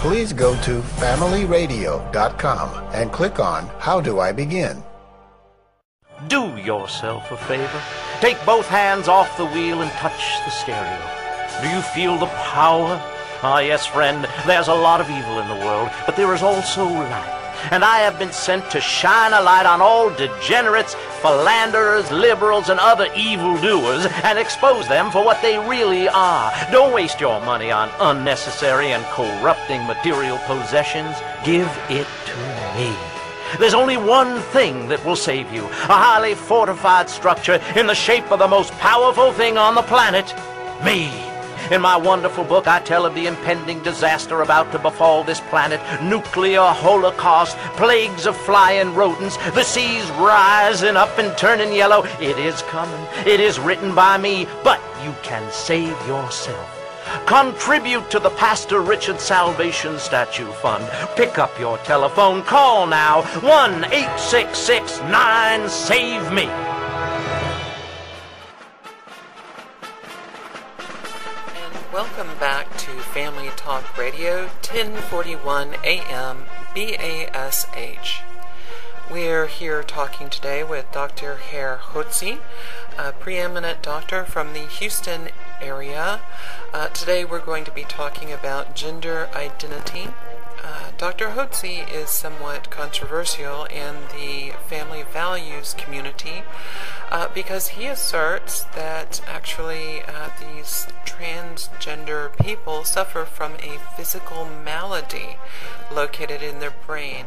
Please 0.01 0.33
go 0.33 0.55
to 0.63 0.81
FamilyRadio.com 0.81 2.69
and 2.93 3.11
click 3.11 3.39
on 3.39 3.67
How 3.79 4.01
Do 4.01 4.19
I 4.19 4.31
Begin? 4.31 4.83
Do 6.27 6.55
yourself 6.57 7.31
a 7.31 7.37
favor. 7.37 7.81
Take 8.21 8.43
both 8.45 8.67
hands 8.67 9.07
off 9.07 9.35
the 9.37 9.45
wheel 9.45 9.81
and 9.81 9.91
touch 9.93 10.39
the 10.45 10.51
stereo. 10.51 11.01
Do 11.61 11.69
you 11.69 11.81
feel 11.81 12.17
the 12.17 12.27
power? 12.27 13.01
Ah, 13.41 13.59
yes, 13.59 13.85
friend, 13.85 14.27
there's 14.45 14.69
a 14.69 14.73
lot 14.73 15.01
of 15.01 15.09
evil 15.09 15.39
in 15.39 15.47
the 15.49 15.65
world, 15.65 15.89
but 16.05 16.15
there 16.15 16.33
is 16.33 16.41
also 16.41 16.85
light. 16.85 17.39
And 17.71 17.83
I 17.83 17.99
have 17.99 18.19
been 18.19 18.31
sent 18.31 18.69
to 18.71 18.81
shine 18.81 19.33
a 19.33 19.41
light 19.41 19.65
on 19.65 19.81
all 19.81 20.09
degenerates, 20.11 20.95
philanderers, 21.21 22.11
liberals, 22.11 22.69
and 22.69 22.79
other 22.79 23.07
evildoers 23.15 24.05
and 24.23 24.37
expose 24.37 24.87
them 24.87 25.11
for 25.11 25.23
what 25.23 25.41
they 25.41 25.57
really 25.57 26.07
are. 26.09 26.51
Don't 26.71 26.93
waste 26.93 27.19
your 27.21 27.39
money 27.41 27.71
on 27.71 27.89
unnecessary 27.99 28.91
and 28.91 29.03
corrupting 29.05 29.85
material 29.85 30.37
possessions. 30.45 31.15
Give 31.45 31.69
it 31.89 32.07
to 32.25 32.77
me. 32.77 33.12
There's 33.59 33.73
only 33.73 33.97
one 33.97 34.39
thing 34.51 34.87
that 34.89 35.03
will 35.05 35.15
save 35.15 35.51
you 35.53 35.65
a 35.65 35.97
highly 36.05 36.35
fortified 36.35 37.09
structure 37.09 37.61
in 37.75 37.87
the 37.87 37.95
shape 37.95 38.31
of 38.31 38.39
the 38.39 38.47
most 38.47 38.71
powerful 38.73 39.31
thing 39.31 39.57
on 39.57 39.75
the 39.75 39.81
planet 39.83 40.33
me. 40.83 41.11
In 41.71 41.81
my 41.81 41.95
wonderful 41.95 42.43
book, 42.43 42.67
I 42.67 42.81
tell 42.81 43.05
of 43.05 43.15
the 43.15 43.25
impending 43.25 43.81
disaster 43.83 44.41
about 44.41 44.71
to 44.73 44.79
befall 44.79 45.23
this 45.23 45.39
planet 45.39 45.79
nuclear 46.03 46.61
holocaust, 46.61 47.55
plagues 47.77 48.25
of 48.25 48.35
flying 48.35 48.93
rodents, 48.93 49.37
the 49.53 49.63
seas 49.63 50.09
rising 50.11 50.97
up 50.97 51.17
and 51.17 51.35
turning 51.37 51.73
yellow. 51.73 52.03
It 52.19 52.37
is 52.37 52.61
coming. 52.63 53.07
It 53.25 53.39
is 53.39 53.59
written 53.59 53.95
by 53.95 54.17
me, 54.17 54.45
but 54.63 54.81
you 55.03 55.15
can 55.23 55.49
save 55.51 55.95
yourself. 56.05 56.82
Contribute 57.25 58.09
to 58.11 58.19
the 58.19 58.29
Pastor 58.31 58.81
Richard 58.81 59.19
Salvation 59.19 59.99
Statue 59.99 60.51
Fund. 60.53 60.89
Pick 61.15 61.37
up 61.37 61.57
your 61.59 61.77
telephone. 61.79 62.43
Call 62.43 62.87
now 62.87 63.23
1 63.41 63.85
866 63.85 65.01
9 65.01 65.69
Save 65.69 66.31
Me. 66.31 66.43
And 71.53 71.93
Welcome 71.93 72.29
back 72.39 72.75
to 72.77 72.91
Family 73.13 73.49
Talk 73.55 73.97
Radio, 73.97 74.45
1041 74.61 75.75
AM 75.83 76.45
BASH. 76.73 78.32
We're 79.11 79.47
here 79.47 79.83
talking 79.83 80.29
today 80.29 80.63
with 80.63 80.89
Dr. 80.93 81.35
Herr 81.35 81.77
Hotze, 81.77 82.39
a 82.97 83.11
preeminent 83.11 83.83
doctor 83.83 84.23
from 84.23 84.53
the 84.53 84.65
Houston 84.65 85.27
area. 85.61 86.21
Uh, 86.73 86.87
today 86.87 87.25
we're 87.25 87.43
going 87.43 87.65
to 87.65 87.71
be 87.71 87.83
talking 87.83 88.31
about 88.31 88.75
gender 88.75 89.29
identity. 89.35 90.07
Uh, 90.63 90.91
Dr. 90.97 91.31
Hotze 91.31 91.91
is 91.91 92.09
somewhat 92.09 92.69
controversial 92.69 93.65
in 93.65 93.95
the 94.13 94.53
family 94.67 95.03
values 95.03 95.75
community 95.77 96.43
uh, 97.11 97.27
because 97.35 97.69
he 97.69 97.87
asserts 97.87 98.63
that 98.73 99.21
actually 99.27 100.01
uh, 100.03 100.29
these 100.39 100.87
transgender 101.05 102.35
people 102.37 102.85
suffer 102.85 103.25
from 103.25 103.55
a 103.55 103.79
physical 103.97 104.45
malady 104.45 105.35
located 105.91 106.41
in 106.41 106.59
their 106.59 106.73
brain. 106.87 107.25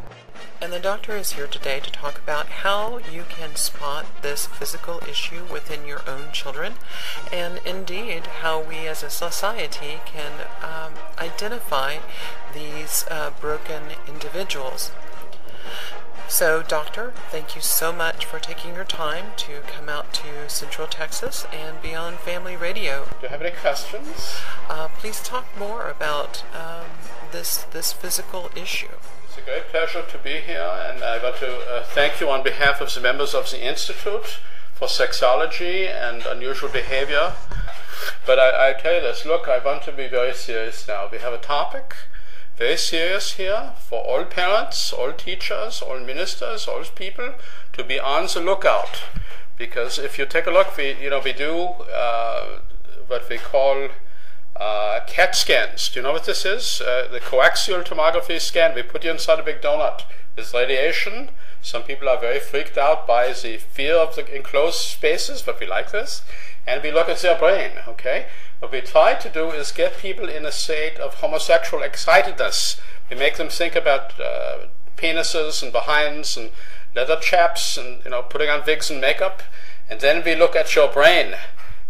And 0.58 0.72
the 0.72 0.80
doctor 0.80 1.14
is 1.16 1.32
here 1.32 1.46
today 1.46 1.80
to 1.80 1.92
talk 1.92 2.18
about 2.18 2.46
how 2.46 2.98
you 2.98 3.24
can 3.28 3.56
spot 3.56 4.06
this 4.22 4.46
physical 4.46 5.02
issue 5.08 5.44
within 5.52 5.86
your 5.86 6.00
own 6.08 6.32
children, 6.32 6.74
and 7.30 7.60
indeed 7.66 8.26
how 8.42 8.60
we 8.60 8.86
as 8.86 9.02
a 9.02 9.10
society 9.10 10.00
can 10.06 10.32
um, 10.62 10.94
identify 11.18 11.98
these 12.54 13.04
uh, 13.10 13.30
broken 13.38 13.82
individuals. 14.08 14.92
So, 16.26 16.62
Doctor, 16.62 17.12
thank 17.30 17.54
you 17.54 17.60
so 17.60 17.92
much 17.92 18.24
for 18.24 18.40
taking 18.40 18.74
your 18.74 18.84
time 18.84 19.26
to 19.36 19.60
come 19.60 19.88
out 19.88 20.12
to 20.14 20.48
Central 20.48 20.88
Texas 20.88 21.46
and 21.52 21.80
be 21.80 21.94
on 21.94 22.16
Family 22.16 22.56
Radio. 22.56 23.04
Do 23.04 23.10
you 23.24 23.28
have 23.28 23.42
any 23.42 23.54
questions? 23.54 24.34
Uh, 24.68 24.88
please 24.88 25.22
talk 25.22 25.46
more 25.56 25.88
about 25.88 26.42
um, 26.52 26.86
this 27.30 27.58
this 27.70 27.92
physical 27.92 28.50
issue. 28.56 28.96
It's 29.36 29.46
a 29.46 29.50
great 29.50 29.68
pleasure 29.68 30.02
to 30.02 30.18
be 30.18 30.40
here, 30.40 30.66
and 30.88 31.04
I 31.04 31.22
want 31.22 31.36
to 31.36 31.58
uh, 31.68 31.82
thank 31.82 32.20
you 32.22 32.30
on 32.30 32.42
behalf 32.42 32.80
of 32.80 32.94
the 32.94 33.02
members 33.02 33.34
of 33.34 33.50
the 33.50 33.62
Institute 33.62 34.38
for 34.72 34.88
Sexology 34.88 35.86
and 35.90 36.24
Unusual 36.24 36.70
Behavior. 36.70 37.34
But 38.24 38.38
I, 38.38 38.70
I 38.70 38.72
tell 38.72 38.94
you 38.94 39.02
this 39.02 39.26
look, 39.26 39.46
I 39.46 39.58
want 39.58 39.82
to 39.82 39.92
be 39.92 40.08
very 40.08 40.32
serious 40.32 40.88
now. 40.88 41.10
We 41.12 41.18
have 41.18 41.34
a 41.34 41.38
topic 41.38 41.94
very 42.56 42.78
serious 42.78 43.34
here 43.34 43.72
for 43.78 44.00
all 44.00 44.24
parents, 44.24 44.90
all 44.90 45.12
teachers, 45.12 45.82
all 45.82 46.00
ministers, 46.00 46.66
all 46.66 46.84
people 46.94 47.34
to 47.74 47.84
be 47.84 48.00
on 48.00 48.28
the 48.32 48.40
lookout. 48.40 49.02
Because 49.58 49.98
if 49.98 50.18
you 50.18 50.24
take 50.24 50.46
a 50.46 50.50
look, 50.50 50.78
we 50.78 50.94
you 50.94 51.10
know 51.10 51.20
we 51.22 51.34
do 51.34 51.74
uh, 51.92 52.60
what 53.06 53.28
we 53.28 53.36
call 53.36 53.90
uh, 54.58 55.00
CAT 55.06 55.34
scans. 55.36 55.88
Do 55.88 56.00
you 56.00 56.02
know 56.04 56.12
what 56.12 56.24
this 56.24 56.44
is? 56.44 56.80
Uh, 56.80 57.08
the 57.10 57.20
coaxial 57.20 57.84
tomography 57.84 58.40
scan. 58.40 58.74
We 58.74 58.82
put 58.82 59.04
you 59.04 59.10
inside 59.10 59.38
a 59.38 59.42
big 59.42 59.60
donut. 59.60 60.02
It's 60.36 60.52
radiation. 60.52 61.30
Some 61.62 61.82
people 61.82 62.08
are 62.08 62.20
very 62.20 62.40
freaked 62.40 62.76
out 62.78 63.06
by 63.06 63.32
the 63.32 63.56
fear 63.56 63.94
of 63.94 64.14
the 64.14 64.34
enclosed 64.34 64.80
spaces, 64.80 65.42
but 65.42 65.60
we 65.60 65.66
like 65.66 65.90
this. 65.90 66.22
And 66.66 66.82
we 66.82 66.90
look 66.90 67.08
at 67.08 67.18
their 67.18 67.38
brain, 67.38 67.72
okay? 67.86 68.26
What 68.58 68.72
we 68.72 68.80
try 68.80 69.14
to 69.14 69.28
do 69.28 69.50
is 69.50 69.72
get 69.72 69.98
people 69.98 70.28
in 70.28 70.44
a 70.44 70.52
state 70.52 70.98
of 70.98 71.14
homosexual 71.14 71.82
excitedness. 71.82 72.80
We 73.10 73.16
make 73.16 73.36
them 73.36 73.48
think 73.48 73.76
about 73.76 74.18
uh, 74.20 74.66
penises 74.96 75.62
and 75.62 75.72
behinds 75.72 76.36
and 76.36 76.50
leather 76.94 77.16
chaps 77.16 77.76
and 77.76 78.02
you 78.04 78.10
know 78.10 78.22
putting 78.22 78.48
on 78.48 78.64
wigs 78.66 78.90
and 78.90 79.00
makeup, 79.00 79.42
and 79.88 80.00
then 80.00 80.24
we 80.24 80.34
look 80.34 80.56
at 80.56 80.74
your 80.74 80.88
brain, 80.88 81.34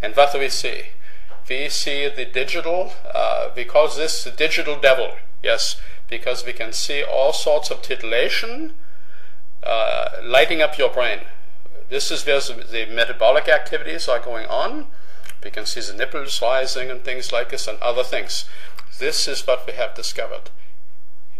and 0.03 0.15
what 0.15 0.33
do 0.33 0.41
we 0.41 0.49
see? 0.49 0.87
We 1.49 1.69
see 1.69 2.09
the 2.09 2.25
digital. 2.25 2.93
Uh, 3.15 3.51
we 3.55 3.65
call 3.65 3.89
this 3.89 4.25
the 4.25 4.31
digital 4.31 4.79
devil. 4.79 5.13
Yes, 5.43 5.81
because 6.09 6.45
we 6.45 6.53
can 6.53 6.73
see 6.73 7.05
all 7.05 7.33
sorts 7.33 7.71
of 7.71 7.83
titillation 7.83 8.73
uh, 9.63 10.09
lighting 10.23 10.63
up 10.63 10.79
your 10.79 10.91
brain. 10.91 11.21
This 11.89 12.11
is 12.11 12.27
where 12.27 12.41
the, 12.41 12.65
the 12.65 12.87
metabolic 12.87 13.49
activities 13.49 14.09
are 14.09 14.19
going 14.19 14.47
on. 14.47 14.87
We 15.45 15.51
can 15.51 15.67
see 15.67 15.81
the 15.81 15.95
nipples 15.95 16.43
rising 16.43 16.91
and 16.91 17.05
things 17.05 17.31
like 17.31 17.51
this 17.51 17.69
and 17.69 17.79
other 17.79 18.03
things. 18.03 18.47
This 18.99 19.29
is 19.29 19.47
what 19.47 19.67
we 19.67 19.75
have 19.75 19.95
discovered. 19.95 20.51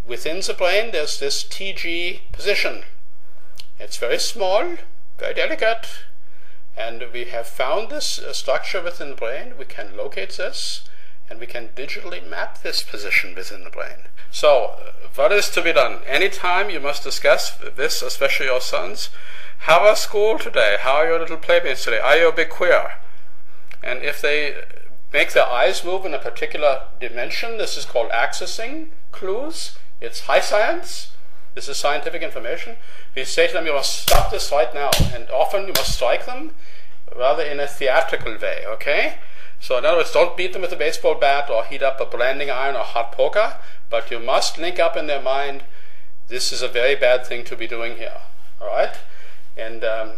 Within 0.07 0.41
the 0.41 0.55
brain, 0.55 0.93
there's 0.93 1.19
this 1.19 1.43
TG 1.43 2.21
position. 2.31 2.85
It's 3.81 3.97
very 3.97 4.19
small, 4.19 4.77
very 5.19 5.35
delicate, 5.35 5.89
and 6.77 7.03
we 7.13 7.25
have 7.25 7.47
found 7.47 7.91
this 7.91 8.19
uh, 8.19 8.33
structure 8.33 8.83
within 8.83 9.11
the 9.11 9.17
brain. 9.17 9.55
We 9.59 9.65
can 9.65 9.97
locate 9.97 10.37
this, 10.37 10.85
and 11.31 11.41
we 11.41 11.47
can 11.47 11.71
digitally 11.75 12.27
map 12.27 12.63
this 12.63 12.83
position 12.83 13.35
within 13.35 13.65
the 13.65 13.71
brain. 13.71 14.09
So, 14.31 14.75
uh, 14.79 15.09
what 15.15 15.33
is 15.33 15.49
to 15.51 15.63
be 15.63 15.73
done? 15.73 16.01
Anytime 16.07 16.69
you 16.69 16.81
must 16.81 17.03
discuss 17.03 17.57
this, 17.77 18.03
especially 18.03 18.47
your 18.47 18.61
sons. 18.61 19.09
How 19.61 19.85
was 19.85 20.01
school 20.01 20.39
today? 20.39 20.77
How 20.81 20.97
are 20.97 21.07
your 21.07 21.19
little 21.19 21.39
playmates 21.39 21.85
today? 21.85 21.99
Are 21.99 22.17
you 22.17 22.29
a 22.29 22.33
bit 22.33 22.51
queer? 22.51 22.93
And 23.83 24.03
if 24.03 24.21
they 24.21 24.63
make 25.13 25.33
their 25.33 25.47
eyes 25.47 25.85
move 25.85 26.05
in 26.05 26.13
a 26.13 26.19
particular 26.19 26.83
dimension, 27.01 27.57
this 27.57 27.77
is 27.79 27.87
called 27.87 28.11
accessing 28.11 28.89
clues. 29.13 29.79
It's 30.01 30.21
high 30.21 30.41
science. 30.41 31.13
This 31.57 31.71
is 31.71 31.79
scientific 31.79 32.21
information. 32.21 32.77
We 33.15 33.25
say 33.25 33.47
to 33.47 33.55
them, 33.55 33.65
you 33.65 33.73
must 33.73 34.03
stop 34.03 34.31
this 34.31 34.53
right 34.53 34.73
now. 34.75 34.91
And 35.15 35.27
often 35.31 35.63
you 35.63 35.73
must 35.73 35.95
strike 35.95 36.27
them 36.27 36.53
rather 37.17 37.43
in 37.43 37.59
a 37.59 37.67
theatrical 37.67 38.37
way, 38.37 38.65
okay? 38.67 39.15
So 39.59 39.79
in 39.79 39.87
other 39.87 39.97
words, 39.97 40.13
don't 40.13 40.37
beat 40.37 40.53
them 40.53 40.61
with 40.61 40.73
a 40.73 40.77
baseball 40.77 41.15
bat 41.15 41.49
or 41.49 41.65
heat 41.65 41.83
up 41.83 41.99
a 41.99 42.05
branding 42.05 42.51
iron 42.51 42.77
or 42.77 42.83
hot 42.83 43.11
poker, 43.11 43.57
but 43.89 44.11
you 44.11 44.19
must 44.19 44.59
link 44.59 44.79
up 44.79 44.99
in 44.99 45.07
their 45.07 45.23
mind, 45.23 45.63
this 46.29 46.53
is 46.53 46.61
a 46.61 46.69
very 46.69 46.95
bad 46.95 47.27
thing 47.27 47.43
to 47.45 47.57
be 47.57 47.67
doing 47.67 47.97
here, 47.97 48.19
all 48.61 48.67
right? 48.67 48.95
And 49.57 49.83
um, 49.83 50.13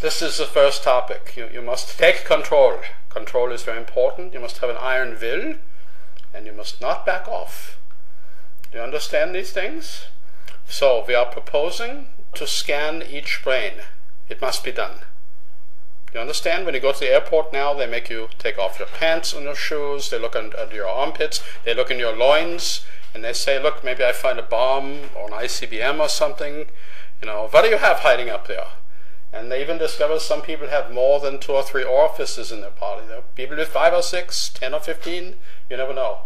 this 0.00 0.22
is 0.22 0.38
the 0.38 0.46
first 0.46 0.82
topic. 0.82 1.34
You, 1.36 1.50
you 1.52 1.60
must 1.60 1.98
take 1.98 2.24
control. 2.24 2.78
Control 3.10 3.52
is 3.52 3.62
very 3.62 3.76
important. 3.76 4.32
You 4.32 4.40
must 4.40 4.58
have 4.58 4.70
an 4.70 4.78
iron 4.78 5.18
will, 5.20 5.56
and 6.32 6.46
you 6.46 6.52
must 6.54 6.80
not 6.80 7.04
back 7.04 7.28
off. 7.28 7.78
Do 8.70 8.78
you 8.78 8.84
understand 8.84 9.34
these 9.34 9.52
things? 9.52 10.06
So 10.72 11.04
we 11.06 11.14
are 11.14 11.26
proposing 11.26 12.06
to 12.32 12.46
scan 12.46 13.02
each 13.02 13.42
brain. 13.44 13.74
It 14.30 14.40
must 14.40 14.64
be 14.64 14.72
done. 14.72 15.00
You 16.14 16.20
understand? 16.20 16.64
When 16.64 16.74
you 16.74 16.80
go 16.80 16.92
to 16.92 16.98
the 16.98 17.10
airport 17.10 17.52
now, 17.52 17.74
they 17.74 17.86
make 17.86 18.08
you 18.08 18.28
take 18.38 18.58
off 18.58 18.78
your 18.78 18.88
pants 18.88 19.34
and 19.34 19.44
your 19.44 19.54
shoes. 19.54 20.08
They 20.08 20.18
look 20.18 20.34
under 20.34 20.74
your 20.74 20.88
armpits. 20.88 21.42
They 21.66 21.74
look 21.74 21.90
in 21.90 21.98
your 21.98 22.16
loins. 22.16 22.86
and 23.12 23.22
they 23.22 23.34
say, 23.34 23.62
look, 23.62 23.84
maybe 23.84 24.02
I 24.02 24.12
find 24.12 24.38
a 24.38 24.42
bomb 24.42 25.10
or 25.14 25.26
an 25.26 25.34
ICBM 25.34 26.00
or 26.00 26.08
something. 26.08 26.70
You 27.20 27.26
know, 27.26 27.48
what 27.50 27.64
do 27.64 27.68
you 27.68 27.76
have 27.76 27.98
hiding 27.98 28.30
up 28.30 28.48
there? 28.48 28.68
And 29.32 29.50
they 29.50 29.62
even 29.62 29.78
discover 29.78 30.18
some 30.18 30.42
people 30.42 30.68
have 30.68 30.92
more 30.92 31.18
than 31.18 31.38
two 31.38 31.52
or 31.52 31.62
three 31.62 31.82
orifices 31.82 32.52
in 32.52 32.60
their 32.60 32.70
body. 32.70 33.06
There 33.06 33.18
are 33.18 33.24
people 33.34 33.56
with 33.56 33.68
five 33.68 33.94
or 33.94 34.02
six, 34.02 34.50
ten 34.50 34.74
or 34.74 34.80
fifteen, 34.80 35.36
you 35.70 35.76
never 35.78 35.94
know. 35.94 36.18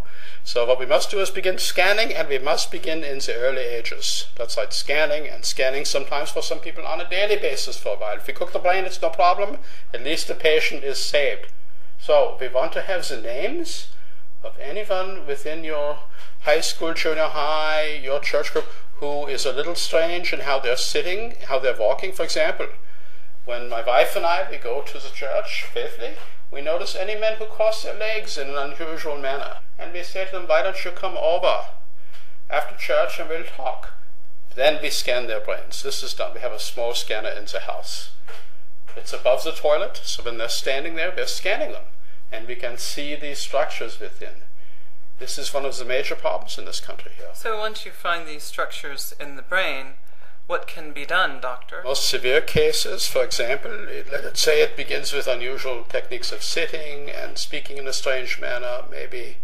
So 0.43 0.67
what 0.67 0.81
we 0.81 0.87
must 0.87 1.11
do 1.11 1.21
is 1.21 1.31
begin 1.31 1.59
scanning, 1.59 2.13
and 2.13 2.29
we 2.29 2.39
must 2.39 2.71
begin 2.71 3.05
in 3.05 3.19
the 3.19 3.35
early 3.37 3.63
ages. 3.63 4.27
That's 4.37 4.57
like 4.57 4.73
scanning 4.73 5.29
and 5.29 5.45
scanning 5.45 5.85
sometimes 5.85 6.31
for 6.31 6.43
some 6.43 6.59
people 6.59 6.85
on 6.85 7.01
a 7.01 7.09
daily 7.09 7.37
basis 7.37 7.77
for 7.77 7.95
a 7.95 7.99
while. 7.99 8.17
If 8.17 8.27
we 8.27 8.33
cook 8.33 8.53
the 8.53 8.59
brain, 8.59 8.85
it's 8.85 9.03
no 9.03 9.11
problem. 9.11 9.59
At 9.95 10.05
least 10.05 10.27
the 10.27 10.35
patient 10.35 10.83
is 10.83 10.99
saved. 10.99 11.47
So 11.99 12.37
we 12.41 12.49
want 12.49 12.73
to 12.73 12.83
have 12.83 13.09
the 13.09 13.21
names 13.21 13.89
of 14.45 14.55
anyone 14.61 15.27
within 15.27 15.65
your 15.65 15.99
high 16.41 16.61
school, 16.61 16.95
junior 16.95 17.29
high, 17.29 18.01
your 18.03 18.21
church 18.21 18.53
group 18.53 18.67
who 18.97 19.27
is 19.27 19.45
a 19.45 19.53
little 19.53 19.75
strange 19.75 20.33
in 20.33 20.41
how 20.41 20.59
they're 20.59 20.77
sitting, 20.77 21.35
how 21.49 21.59
they're 21.59 21.77
walking. 21.77 22.13
For 22.13 22.23
example, 22.23 22.69
when 23.47 23.71
my 23.71 23.83
wife 23.83 24.15
and 24.17 24.27
I 24.27 24.47
we 24.51 24.59
go 24.59 24.83
to 24.83 24.99
the 24.99 25.09
church 25.09 25.65
faithfully, 25.73 26.17
we 26.51 26.61
notice 26.61 26.95
any 26.95 27.19
men 27.19 27.37
who 27.39 27.47
cross 27.47 27.83
their 27.83 27.99
legs 27.99 28.37
in 28.37 28.51
an 28.51 28.57
unusual 28.57 29.17
manner. 29.17 29.59
And 29.79 29.93
we 29.93 30.03
say 30.03 30.27
to 30.27 30.33
them, 30.33 30.47
why 30.47 30.63
don't 30.63 30.85
you 30.85 30.91
come 30.91 31.17
over 31.17 31.65
after 32.51 32.77
church 32.77 33.19
and 33.19 33.29
we'll 33.29 33.45
talk. 33.45 33.95
Then 34.55 34.79
we 34.83 34.91
scan 34.91 35.27
their 35.27 35.41
brains. 35.41 35.83
This 35.83 36.03
is 36.03 36.15
done. 36.15 36.35
We 36.35 36.41
have 36.41 36.53
a 36.53 36.59
small 36.59 36.95
scanner 36.95 37.29
in 37.29 37.45
the 37.45 37.61
house. 37.61 38.11
It's 38.97 39.13
above 39.13 39.45
the 39.45 39.53
toilet, 39.53 40.01
so 40.03 40.23
when 40.23 40.39
they're 40.39 40.49
standing 40.49 40.95
there, 40.95 41.13
we're 41.15 41.27
scanning 41.27 41.73
them. 41.73 41.85
And 42.33 42.49
we 42.49 42.55
can 42.55 42.79
see 42.79 43.15
these 43.15 43.39
structures 43.39 44.01
within. 44.01 44.43
This 45.19 45.39
is 45.39 45.53
one 45.53 45.65
of 45.65 45.77
the 45.77 45.85
major 45.85 46.15
problems 46.15 46.59
in 46.59 46.65
this 46.65 46.81
country 46.81 47.13
here. 47.17 47.29
So 47.35 47.59
once 47.59 47.85
you 47.85 47.93
find 47.93 48.27
these 48.27 48.43
structures 48.43 49.15
in 49.21 49.37
the 49.37 49.43
brain, 49.43 49.95
what 50.47 50.67
can 50.67 50.93
be 50.93 51.05
done, 51.05 51.41
doctor? 51.41 51.83
Most 51.83 52.09
severe 52.09 52.41
cases, 52.41 53.07
for 53.07 53.25
example, 53.25 53.89
it, 53.89 54.07
let's 54.13 54.41
say 54.41 54.63
it 54.63 54.77
begins 54.77 55.13
with 55.13 55.27
unusual 55.27 55.85
techniques 55.89 56.31
of 56.31 56.43
sitting 56.43 57.11
and 57.11 57.37
speaking 57.37 57.79
in 57.79 57.89
a 57.89 57.93
strange 57.93 58.41
manner. 58.41 58.85
Maybe 58.91 59.39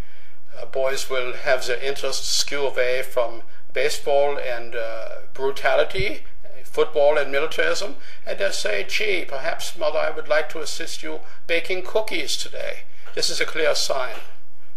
uh, 0.57 0.67
boys 0.67 1.11
will 1.11 1.33
have 1.33 1.67
their 1.67 1.83
interests 1.83 2.29
skew 2.29 2.67
away 2.67 3.03
from 3.03 3.43
baseball 3.73 4.39
and 4.39 4.77
uh, 4.77 5.09
brutality, 5.35 6.21
football 6.65 7.19
and 7.19 7.33
militarism, 7.33 7.97
and 8.27 8.39
they'll 8.39 8.53
say, 8.53 8.87
gee, 8.89 9.25
perhaps, 9.27 9.77
mother, 9.77 9.99
I 9.99 10.11
would 10.11 10.29
like 10.29 10.49
to 10.51 10.61
assist 10.61 11.03
you 11.03 11.21
baking 11.47 11.83
cookies 11.83 12.37
today. 12.37 12.85
This 13.15 13.29
is 13.29 13.41
a 13.41 13.45
clear 13.45 13.75
sign. 13.75 14.17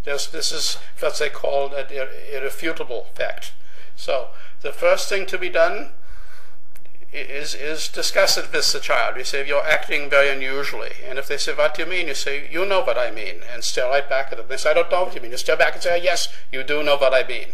There's, 0.03 0.27
this 0.27 0.51
is 0.51 0.77
what 0.99 1.17
they 1.19 1.29
call 1.29 1.73
an 1.73 1.85
irrefutable 2.31 3.07
fact. 3.15 3.53
So 3.95 4.29
the 4.61 4.71
first 4.71 5.07
thing 5.07 5.25
to 5.27 5.37
be 5.37 5.49
done 5.49 5.91
is, 7.15 7.55
is 7.55 7.87
discuss 7.87 8.37
it 8.37 8.51
with 8.51 8.71
the 8.71 8.79
child. 8.79 9.17
You 9.17 9.23
say, 9.23 9.47
you're 9.47 9.65
acting 9.65 10.09
very 10.09 10.29
unusually. 10.29 10.91
And 11.07 11.17
if 11.17 11.27
they 11.27 11.37
say, 11.37 11.53
what 11.53 11.75
do 11.75 11.83
you 11.83 11.89
mean? 11.89 12.07
You 12.07 12.13
say, 12.13 12.49
you 12.51 12.65
know 12.65 12.81
what 12.81 12.97
I 12.97 13.11
mean. 13.11 13.41
And 13.51 13.63
stare 13.63 13.89
right 13.89 14.07
back 14.07 14.31
at 14.31 14.37
them. 14.37 14.47
They 14.47 14.57
say, 14.57 14.71
I 14.71 14.73
don't 14.73 14.91
know 14.91 15.03
what 15.03 15.15
you 15.15 15.21
mean. 15.21 15.31
You 15.31 15.37
stare 15.37 15.57
back 15.57 15.73
and 15.73 15.83
say, 15.83 16.01
yes, 16.01 16.27
you 16.51 16.63
do 16.63 16.83
know 16.83 16.97
what 16.97 17.13
I 17.13 17.27
mean. 17.27 17.47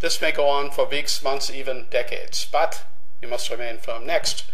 This 0.00 0.20
may 0.20 0.32
go 0.32 0.48
on 0.48 0.70
for 0.70 0.86
weeks, 0.86 1.22
months, 1.22 1.50
even 1.50 1.86
decades. 1.90 2.46
But 2.50 2.84
you 3.22 3.28
must 3.28 3.50
remain 3.50 3.78
firm. 3.78 4.06
Next, 4.06 4.44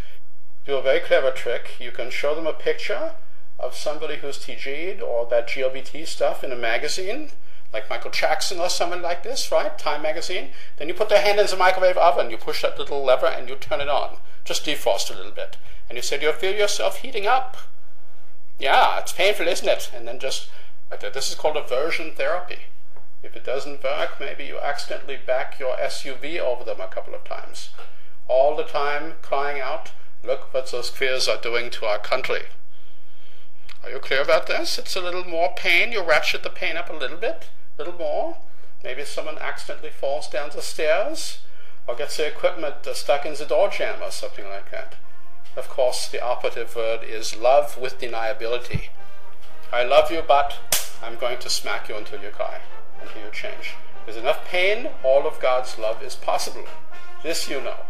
do 0.64 0.76
a 0.76 0.82
very 0.82 1.00
clever 1.00 1.30
trick. 1.30 1.76
You 1.80 1.90
can 1.90 2.10
show 2.10 2.34
them 2.34 2.46
a 2.46 2.52
picture 2.52 3.12
of 3.58 3.74
somebody 3.74 4.16
who's 4.16 4.38
TG'd 4.38 5.02
or 5.02 5.26
that 5.26 5.48
GLBT 5.48 6.06
stuff 6.06 6.42
in 6.42 6.52
a 6.52 6.56
magazine, 6.56 7.30
like 7.72 7.88
Michael 7.88 8.10
Jackson 8.10 8.58
or 8.58 8.68
someone 8.68 9.02
like 9.02 9.22
this, 9.22 9.52
right? 9.52 9.78
Time 9.78 10.02
magazine. 10.02 10.50
Then 10.76 10.88
you 10.88 10.94
put 10.94 11.08
their 11.08 11.22
hand 11.22 11.38
in 11.38 11.46
the 11.46 11.56
microwave 11.56 11.96
oven, 11.96 12.30
you 12.30 12.36
push 12.36 12.62
that 12.62 12.78
little 12.78 13.04
lever 13.04 13.26
and 13.26 13.48
you 13.48 13.56
turn 13.56 13.80
it 13.80 13.88
on. 13.88 14.16
Just 14.44 14.64
defrost 14.64 15.10
a 15.10 15.16
little 15.16 15.32
bit. 15.32 15.56
And 15.88 15.96
you 15.96 16.02
say, 16.02 16.18
Do 16.18 16.26
you 16.26 16.32
feel 16.32 16.54
yourself 16.54 16.98
heating 16.98 17.26
up? 17.26 17.56
Yeah, 18.58 18.98
it's 18.98 19.12
painful, 19.12 19.48
isn't 19.48 19.68
it? 19.68 19.90
And 19.94 20.06
then 20.06 20.18
just, 20.18 20.48
uh, 20.90 20.96
this 20.96 21.30
is 21.30 21.34
called 21.34 21.56
aversion 21.56 22.12
therapy. 22.12 22.58
If 23.22 23.36
it 23.36 23.44
doesn't 23.44 23.82
work, 23.82 24.18
maybe 24.18 24.44
you 24.44 24.58
accidentally 24.58 25.18
back 25.24 25.58
your 25.58 25.76
SUV 25.76 26.38
over 26.38 26.64
them 26.64 26.80
a 26.80 26.88
couple 26.88 27.14
of 27.14 27.24
times. 27.24 27.70
All 28.28 28.56
the 28.56 28.64
time 28.64 29.14
crying 29.22 29.60
out, 29.60 29.92
Look 30.22 30.52
what 30.52 30.70
those 30.70 30.90
queers 30.90 31.28
are 31.28 31.40
doing 31.40 31.70
to 31.70 31.86
our 31.86 31.98
country. 31.98 32.42
Are 33.82 33.90
you 33.90 33.98
clear 33.98 34.20
about 34.20 34.46
this? 34.46 34.78
It's 34.78 34.94
a 34.94 35.00
little 35.00 35.24
more 35.24 35.54
pain. 35.56 35.92
You 35.92 36.02
ratchet 36.02 36.42
the 36.42 36.50
pain 36.50 36.76
up 36.76 36.90
a 36.90 36.94
little 36.94 37.16
bit, 37.16 37.48
a 37.78 37.82
little 37.82 37.98
more. 37.98 38.36
Maybe 38.82 39.04
someone 39.04 39.38
accidentally 39.38 39.90
falls 39.90 40.28
down 40.28 40.50
the 40.54 40.62
stairs 40.62 41.38
or 41.86 41.94
gets 41.94 42.16
their 42.16 42.30
equipment 42.30 42.86
uh, 42.86 42.94
stuck 42.94 43.26
in 43.26 43.34
the 43.34 43.44
door 43.44 43.68
jamb 43.68 44.02
or 44.02 44.10
something 44.10 44.48
like 44.48 44.70
that. 44.70 44.94
Of 45.56 45.68
course, 45.68 46.08
the 46.08 46.22
operative 46.22 46.76
word 46.76 47.02
is 47.02 47.36
love 47.36 47.76
with 47.76 47.98
deniability. 47.98 48.88
I 49.72 49.84
love 49.84 50.10
you, 50.10 50.22
but 50.26 50.58
I'm 51.02 51.16
going 51.16 51.38
to 51.38 51.50
smack 51.50 51.88
you 51.88 51.96
until 51.96 52.22
you 52.22 52.30
cry, 52.30 52.60
until 53.02 53.22
you 53.22 53.30
change. 53.32 53.74
With 54.06 54.16
enough 54.16 54.44
pain, 54.44 54.88
all 55.02 55.26
of 55.26 55.40
God's 55.40 55.78
love 55.78 56.02
is 56.02 56.14
possible. 56.14 56.64
This 57.22 57.48
you 57.48 57.60
know. 57.60 57.80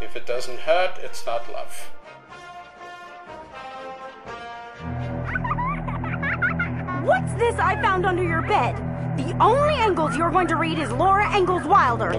If 0.00 0.16
it 0.16 0.26
doesn't 0.26 0.60
hurt, 0.60 0.98
it's 1.02 1.24
not 1.26 1.50
love. 1.52 1.90
What's 7.04 7.32
this 7.34 7.54
I 7.56 7.80
found 7.80 8.06
under 8.06 8.22
your 8.22 8.42
bed? 8.42 8.91
The 9.16 9.36
only 9.42 9.74
Engels 9.74 10.16
you're 10.16 10.30
going 10.30 10.48
to 10.48 10.56
read 10.56 10.78
is 10.78 10.90
Laura 10.90 11.30
Ingalls 11.36 11.64
Wilder. 11.64 12.12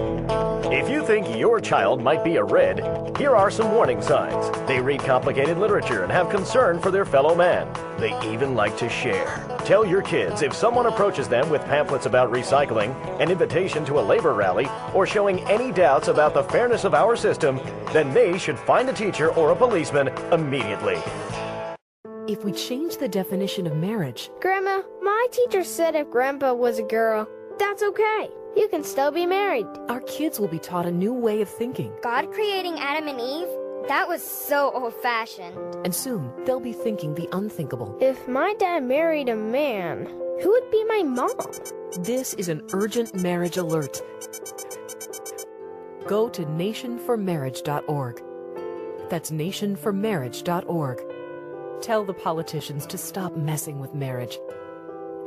If 0.72 0.88
you 0.88 1.04
think 1.04 1.36
your 1.36 1.60
child 1.60 2.00
might 2.00 2.22
be 2.22 2.36
a 2.36 2.44
red, 2.44 3.16
here 3.18 3.34
are 3.34 3.50
some 3.50 3.72
warning 3.72 4.00
signs. 4.00 4.48
They 4.68 4.80
read 4.80 5.00
complicated 5.00 5.58
literature 5.58 6.04
and 6.04 6.12
have 6.12 6.30
concern 6.30 6.78
for 6.78 6.92
their 6.92 7.04
fellow 7.04 7.34
man. 7.34 7.66
They 7.98 8.16
even 8.32 8.54
like 8.54 8.76
to 8.78 8.88
share. 8.88 9.44
Tell 9.64 9.84
your 9.84 10.02
kids 10.02 10.42
if 10.42 10.52
someone 10.52 10.86
approaches 10.86 11.26
them 11.26 11.50
with 11.50 11.64
pamphlets 11.64 12.06
about 12.06 12.30
recycling, 12.32 12.94
an 13.20 13.28
invitation 13.28 13.84
to 13.86 13.98
a 13.98 14.02
labor 14.02 14.32
rally, 14.32 14.68
or 14.94 15.04
showing 15.04 15.40
any 15.48 15.72
doubts 15.72 16.06
about 16.06 16.32
the 16.32 16.44
fairness 16.44 16.84
of 16.84 16.94
our 16.94 17.16
system, 17.16 17.58
then 17.92 18.14
they 18.14 18.38
should 18.38 18.58
find 18.58 18.88
a 18.88 18.92
teacher 18.92 19.32
or 19.32 19.50
a 19.50 19.56
policeman 19.56 20.08
immediately. 20.32 21.02
If 22.26 22.44
we 22.44 22.52
change 22.52 22.96
the 22.96 23.08
definition 23.08 23.66
of 23.66 23.76
marriage, 23.76 24.30
Grandma, 24.40 24.82
my 25.02 25.26
teacher 25.30 25.62
said 25.62 25.94
if 25.94 26.10
Grandpa 26.10 26.54
was 26.54 26.78
a 26.78 26.82
girl, 26.82 27.28
that's 27.58 27.82
okay. 27.82 28.30
You 28.56 28.68
can 28.68 28.82
still 28.82 29.10
be 29.10 29.26
married. 29.26 29.66
our 29.88 30.00
kids 30.00 30.40
will 30.40 30.48
be 30.48 30.58
taught 30.58 30.86
a 30.86 30.90
new 30.90 31.12
way 31.12 31.42
of 31.42 31.48
thinking. 31.48 31.92
God 32.02 32.32
creating 32.32 32.78
Adam 32.78 33.08
and 33.08 33.20
Eve? 33.20 33.48
That 33.88 34.08
was 34.08 34.22
so 34.22 34.70
old 34.74 34.94
fashioned. 35.02 35.56
And 35.84 35.94
soon, 35.94 36.32
they'll 36.46 36.60
be 36.60 36.72
thinking 36.72 37.14
the 37.14 37.28
unthinkable. 37.32 37.98
If 38.00 38.26
my 38.26 38.54
dad 38.54 38.84
married 38.84 39.28
a 39.28 39.36
man, 39.36 40.06
who 40.42 40.50
would 40.50 40.70
be 40.70 40.84
my 40.84 41.02
mom? 41.02 41.36
This 42.00 42.32
is 42.34 42.48
an 42.48 42.62
urgent 42.72 43.14
marriage 43.14 43.58
alert. 43.58 44.00
Go 46.06 46.28
to 46.30 46.42
nationformarriage.org. 46.44 48.22
That's 49.10 49.30
nationformarriage.org. 49.30 51.13
Tell 51.84 52.02
the 52.02 52.14
politicians 52.14 52.86
to 52.86 52.96
stop 52.96 53.36
messing 53.36 53.78
with 53.78 53.92
marriage 53.92 54.38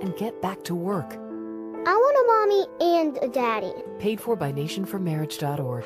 and 0.01 0.17
get 0.17 0.41
back 0.41 0.63
to 0.63 0.73
work. 0.73 1.13
I 1.13 1.93
want 1.93 2.17
a 2.17 2.25
mommy 2.25 2.97
and 2.97 3.19
a 3.21 3.27
daddy. 3.27 3.71
Paid 3.99 4.19
for 4.19 4.35
by 4.35 4.51
nationformarriage.org. 4.51 5.85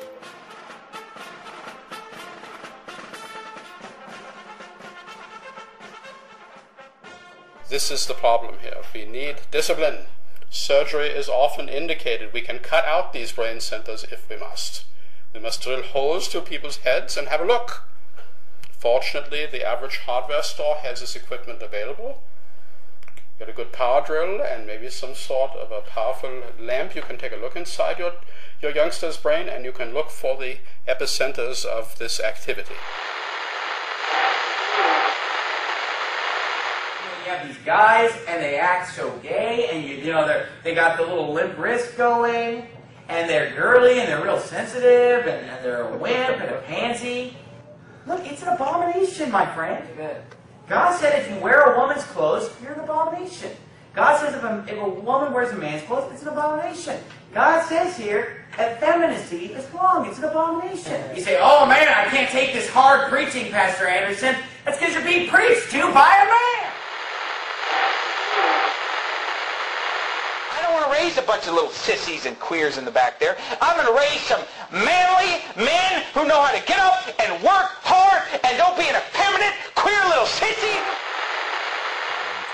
This 7.68 7.90
is 7.90 8.06
the 8.06 8.14
problem 8.14 8.54
here. 8.62 8.80
We 8.94 9.04
need 9.04 9.42
discipline. 9.50 10.06
Surgery 10.48 11.08
is 11.08 11.28
often 11.28 11.68
indicated. 11.68 12.32
We 12.32 12.40
can 12.40 12.60
cut 12.60 12.86
out 12.86 13.12
these 13.12 13.32
brain 13.32 13.60
centers 13.60 14.04
if 14.04 14.26
we 14.30 14.38
must. 14.38 14.86
We 15.34 15.40
must 15.40 15.60
drill 15.60 15.82
holes 15.82 16.28
through 16.28 16.42
people's 16.42 16.78
heads 16.78 17.18
and 17.18 17.28
have 17.28 17.42
a 17.42 17.46
look. 17.46 17.91
Fortunately, 18.82 19.46
the 19.46 19.64
average 19.64 19.98
hardware 19.98 20.42
store 20.42 20.74
has 20.78 20.98
this 20.98 21.14
equipment 21.14 21.62
available. 21.62 22.20
Get 23.38 23.48
a 23.48 23.52
good 23.52 23.72
power 23.72 24.04
drill 24.04 24.42
and 24.42 24.66
maybe 24.66 24.90
some 24.90 25.14
sort 25.14 25.52
of 25.52 25.70
a 25.70 25.82
powerful 25.82 26.42
lamp. 26.58 26.96
You 26.96 27.02
can 27.02 27.16
take 27.16 27.30
a 27.30 27.36
look 27.36 27.54
inside 27.54 28.00
your, 28.00 28.14
your 28.60 28.72
youngster's 28.72 29.16
brain 29.16 29.48
and 29.48 29.64
you 29.64 29.70
can 29.70 29.94
look 29.94 30.10
for 30.10 30.36
the 30.36 30.56
epicenters 30.88 31.64
of 31.64 31.96
this 32.00 32.18
activity. 32.18 32.74
you 37.24 37.30
have 37.30 37.46
these 37.46 37.64
guys 37.64 38.10
and 38.26 38.42
they 38.42 38.56
act 38.56 38.92
so 38.96 39.16
gay 39.22 39.68
and 39.70 39.84
you, 39.84 39.94
you 39.94 40.10
know 40.10 40.26
they're 40.26 40.48
they 40.64 40.74
got 40.74 40.96
the 40.96 41.04
little 41.04 41.32
limp 41.32 41.56
wrist 41.56 41.96
going 41.96 42.66
and 43.08 43.30
they're 43.30 43.54
girly 43.54 44.00
and 44.00 44.08
they're 44.08 44.24
real 44.24 44.40
sensitive 44.40 45.28
and, 45.28 45.48
and 45.48 45.64
they're 45.64 45.82
a 45.82 45.96
wimp 45.96 46.40
and 46.40 46.50
a 46.50 46.60
pansy 46.62 47.36
look 48.06 48.24
it's 48.26 48.42
an 48.42 48.48
abomination 48.48 49.30
my 49.30 49.46
friend 49.54 49.84
god 50.68 50.96
said 50.98 51.20
if 51.20 51.30
you 51.30 51.40
wear 51.40 51.72
a 51.72 51.78
woman's 51.78 52.04
clothes 52.04 52.50
you're 52.62 52.72
an 52.72 52.80
abomination 52.80 53.50
god 53.94 54.18
says 54.18 54.34
if 54.34 54.42
a, 54.42 54.64
if 54.68 54.78
a 54.80 54.88
woman 54.88 55.32
wears 55.32 55.52
a 55.52 55.56
man's 55.56 55.82
clothes 55.84 56.10
it's 56.12 56.22
an 56.22 56.28
abomination 56.28 56.98
God 57.32 57.64
says 57.64 57.96
here, 57.96 58.44
effeminacy 58.58 59.54
is 59.54 59.68
wrong. 59.72 60.06
It's 60.06 60.18
an 60.18 60.24
abomination. 60.24 61.16
You 61.16 61.22
say, 61.22 61.38
oh 61.40 61.64
man, 61.64 61.88
I 61.88 62.04
can't 62.10 62.30
take 62.30 62.52
this 62.52 62.68
hard 62.68 63.08
preaching, 63.10 63.50
Pastor 63.50 63.86
Anderson. 63.88 64.36
That's 64.66 64.78
because 64.78 64.92
you're 64.92 65.04
being 65.04 65.30
preached 65.30 65.70
to 65.70 65.80
by 65.94 66.12
a 66.12 66.26
man. 66.28 66.72
I 70.52 70.58
don't 70.60 70.74
want 70.74 70.84
to 70.84 70.92
raise 70.92 71.16
a 71.16 71.22
bunch 71.22 71.46
of 71.46 71.54
little 71.54 71.70
sissies 71.70 72.26
and 72.26 72.38
queers 72.38 72.76
in 72.76 72.84
the 72.84 72.90
back 72.90 73.18
there. 73.18 73.38
I'm 73.62 73.76
going 73.76 73.88
to 73.88 73.98
raise 73.98 74.20
some 74.20 74.42
manly 74.70 75.40
men 75.56 76.04
who 76.12 76.28
know 76.28 76.42
how 76.42 76.52
to 76.52 76.62
get 76.66 76.78
up 76.80 76.91
and 77.18 77.42
work 77.42 77.70
hard 77.82 78.22
and 78.44 78.56
don't 78.58 78.76
be 78.76 78.88
an 78.88 78.96
effeminate, 78.96 79.54
queer 79.74 80.02
little 80.08 80.24
sissy. 80.24 80.76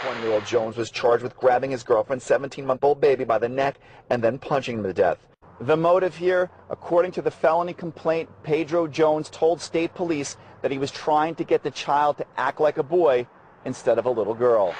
20-year-old 0.00 0.46
Jones 0.46 0.76
was 0.76 0.90
charged 0.90 1.22
with 1.22 1.36
grabbing 1.36 1.70
his 1.70 1.82
girlfriend's 1.82 2.24
17-month-old 2.24 3.00
baby 3.00 3.24
by 3.24 3.38
the 3.38 3.48
neck 3.48 3.78
and 4.10 4.22
then 4.22 4.38
punching 4.38 4.78
him 4.78 4.84
to 4.84 4.92
death. 4.92 5.18
The 5.60 5.76
motive 5.76 6.14
here, 6.14 6.50
according 6.70 7.10
to 7.12 7.22
the 7.22 7.32
felony 7.32 7.74
complaint, 7.74 8.28
Pedro 8.44 8.86
Jones 8.86 9.28
told 9.28 9.60
state 9.60 9.92
police 9.94 10.36
that 10.62 10.70
he 10.70 10.78
was 10.78 10.92
trying 10.92 11.34
to 11.34 11.44
get 11.44 11.64
the 11.64 11.70
child 11.72 12.18
to 12.18 12.26
act 12.36 12.60
like 12.60 12.78
a 12.78 12.82
boy 12.84 13.26
instead 13.64 13.98
of 13.98 14.06
a 14.06 14.10
little 14.10 14.34
girl. 14.34 14.74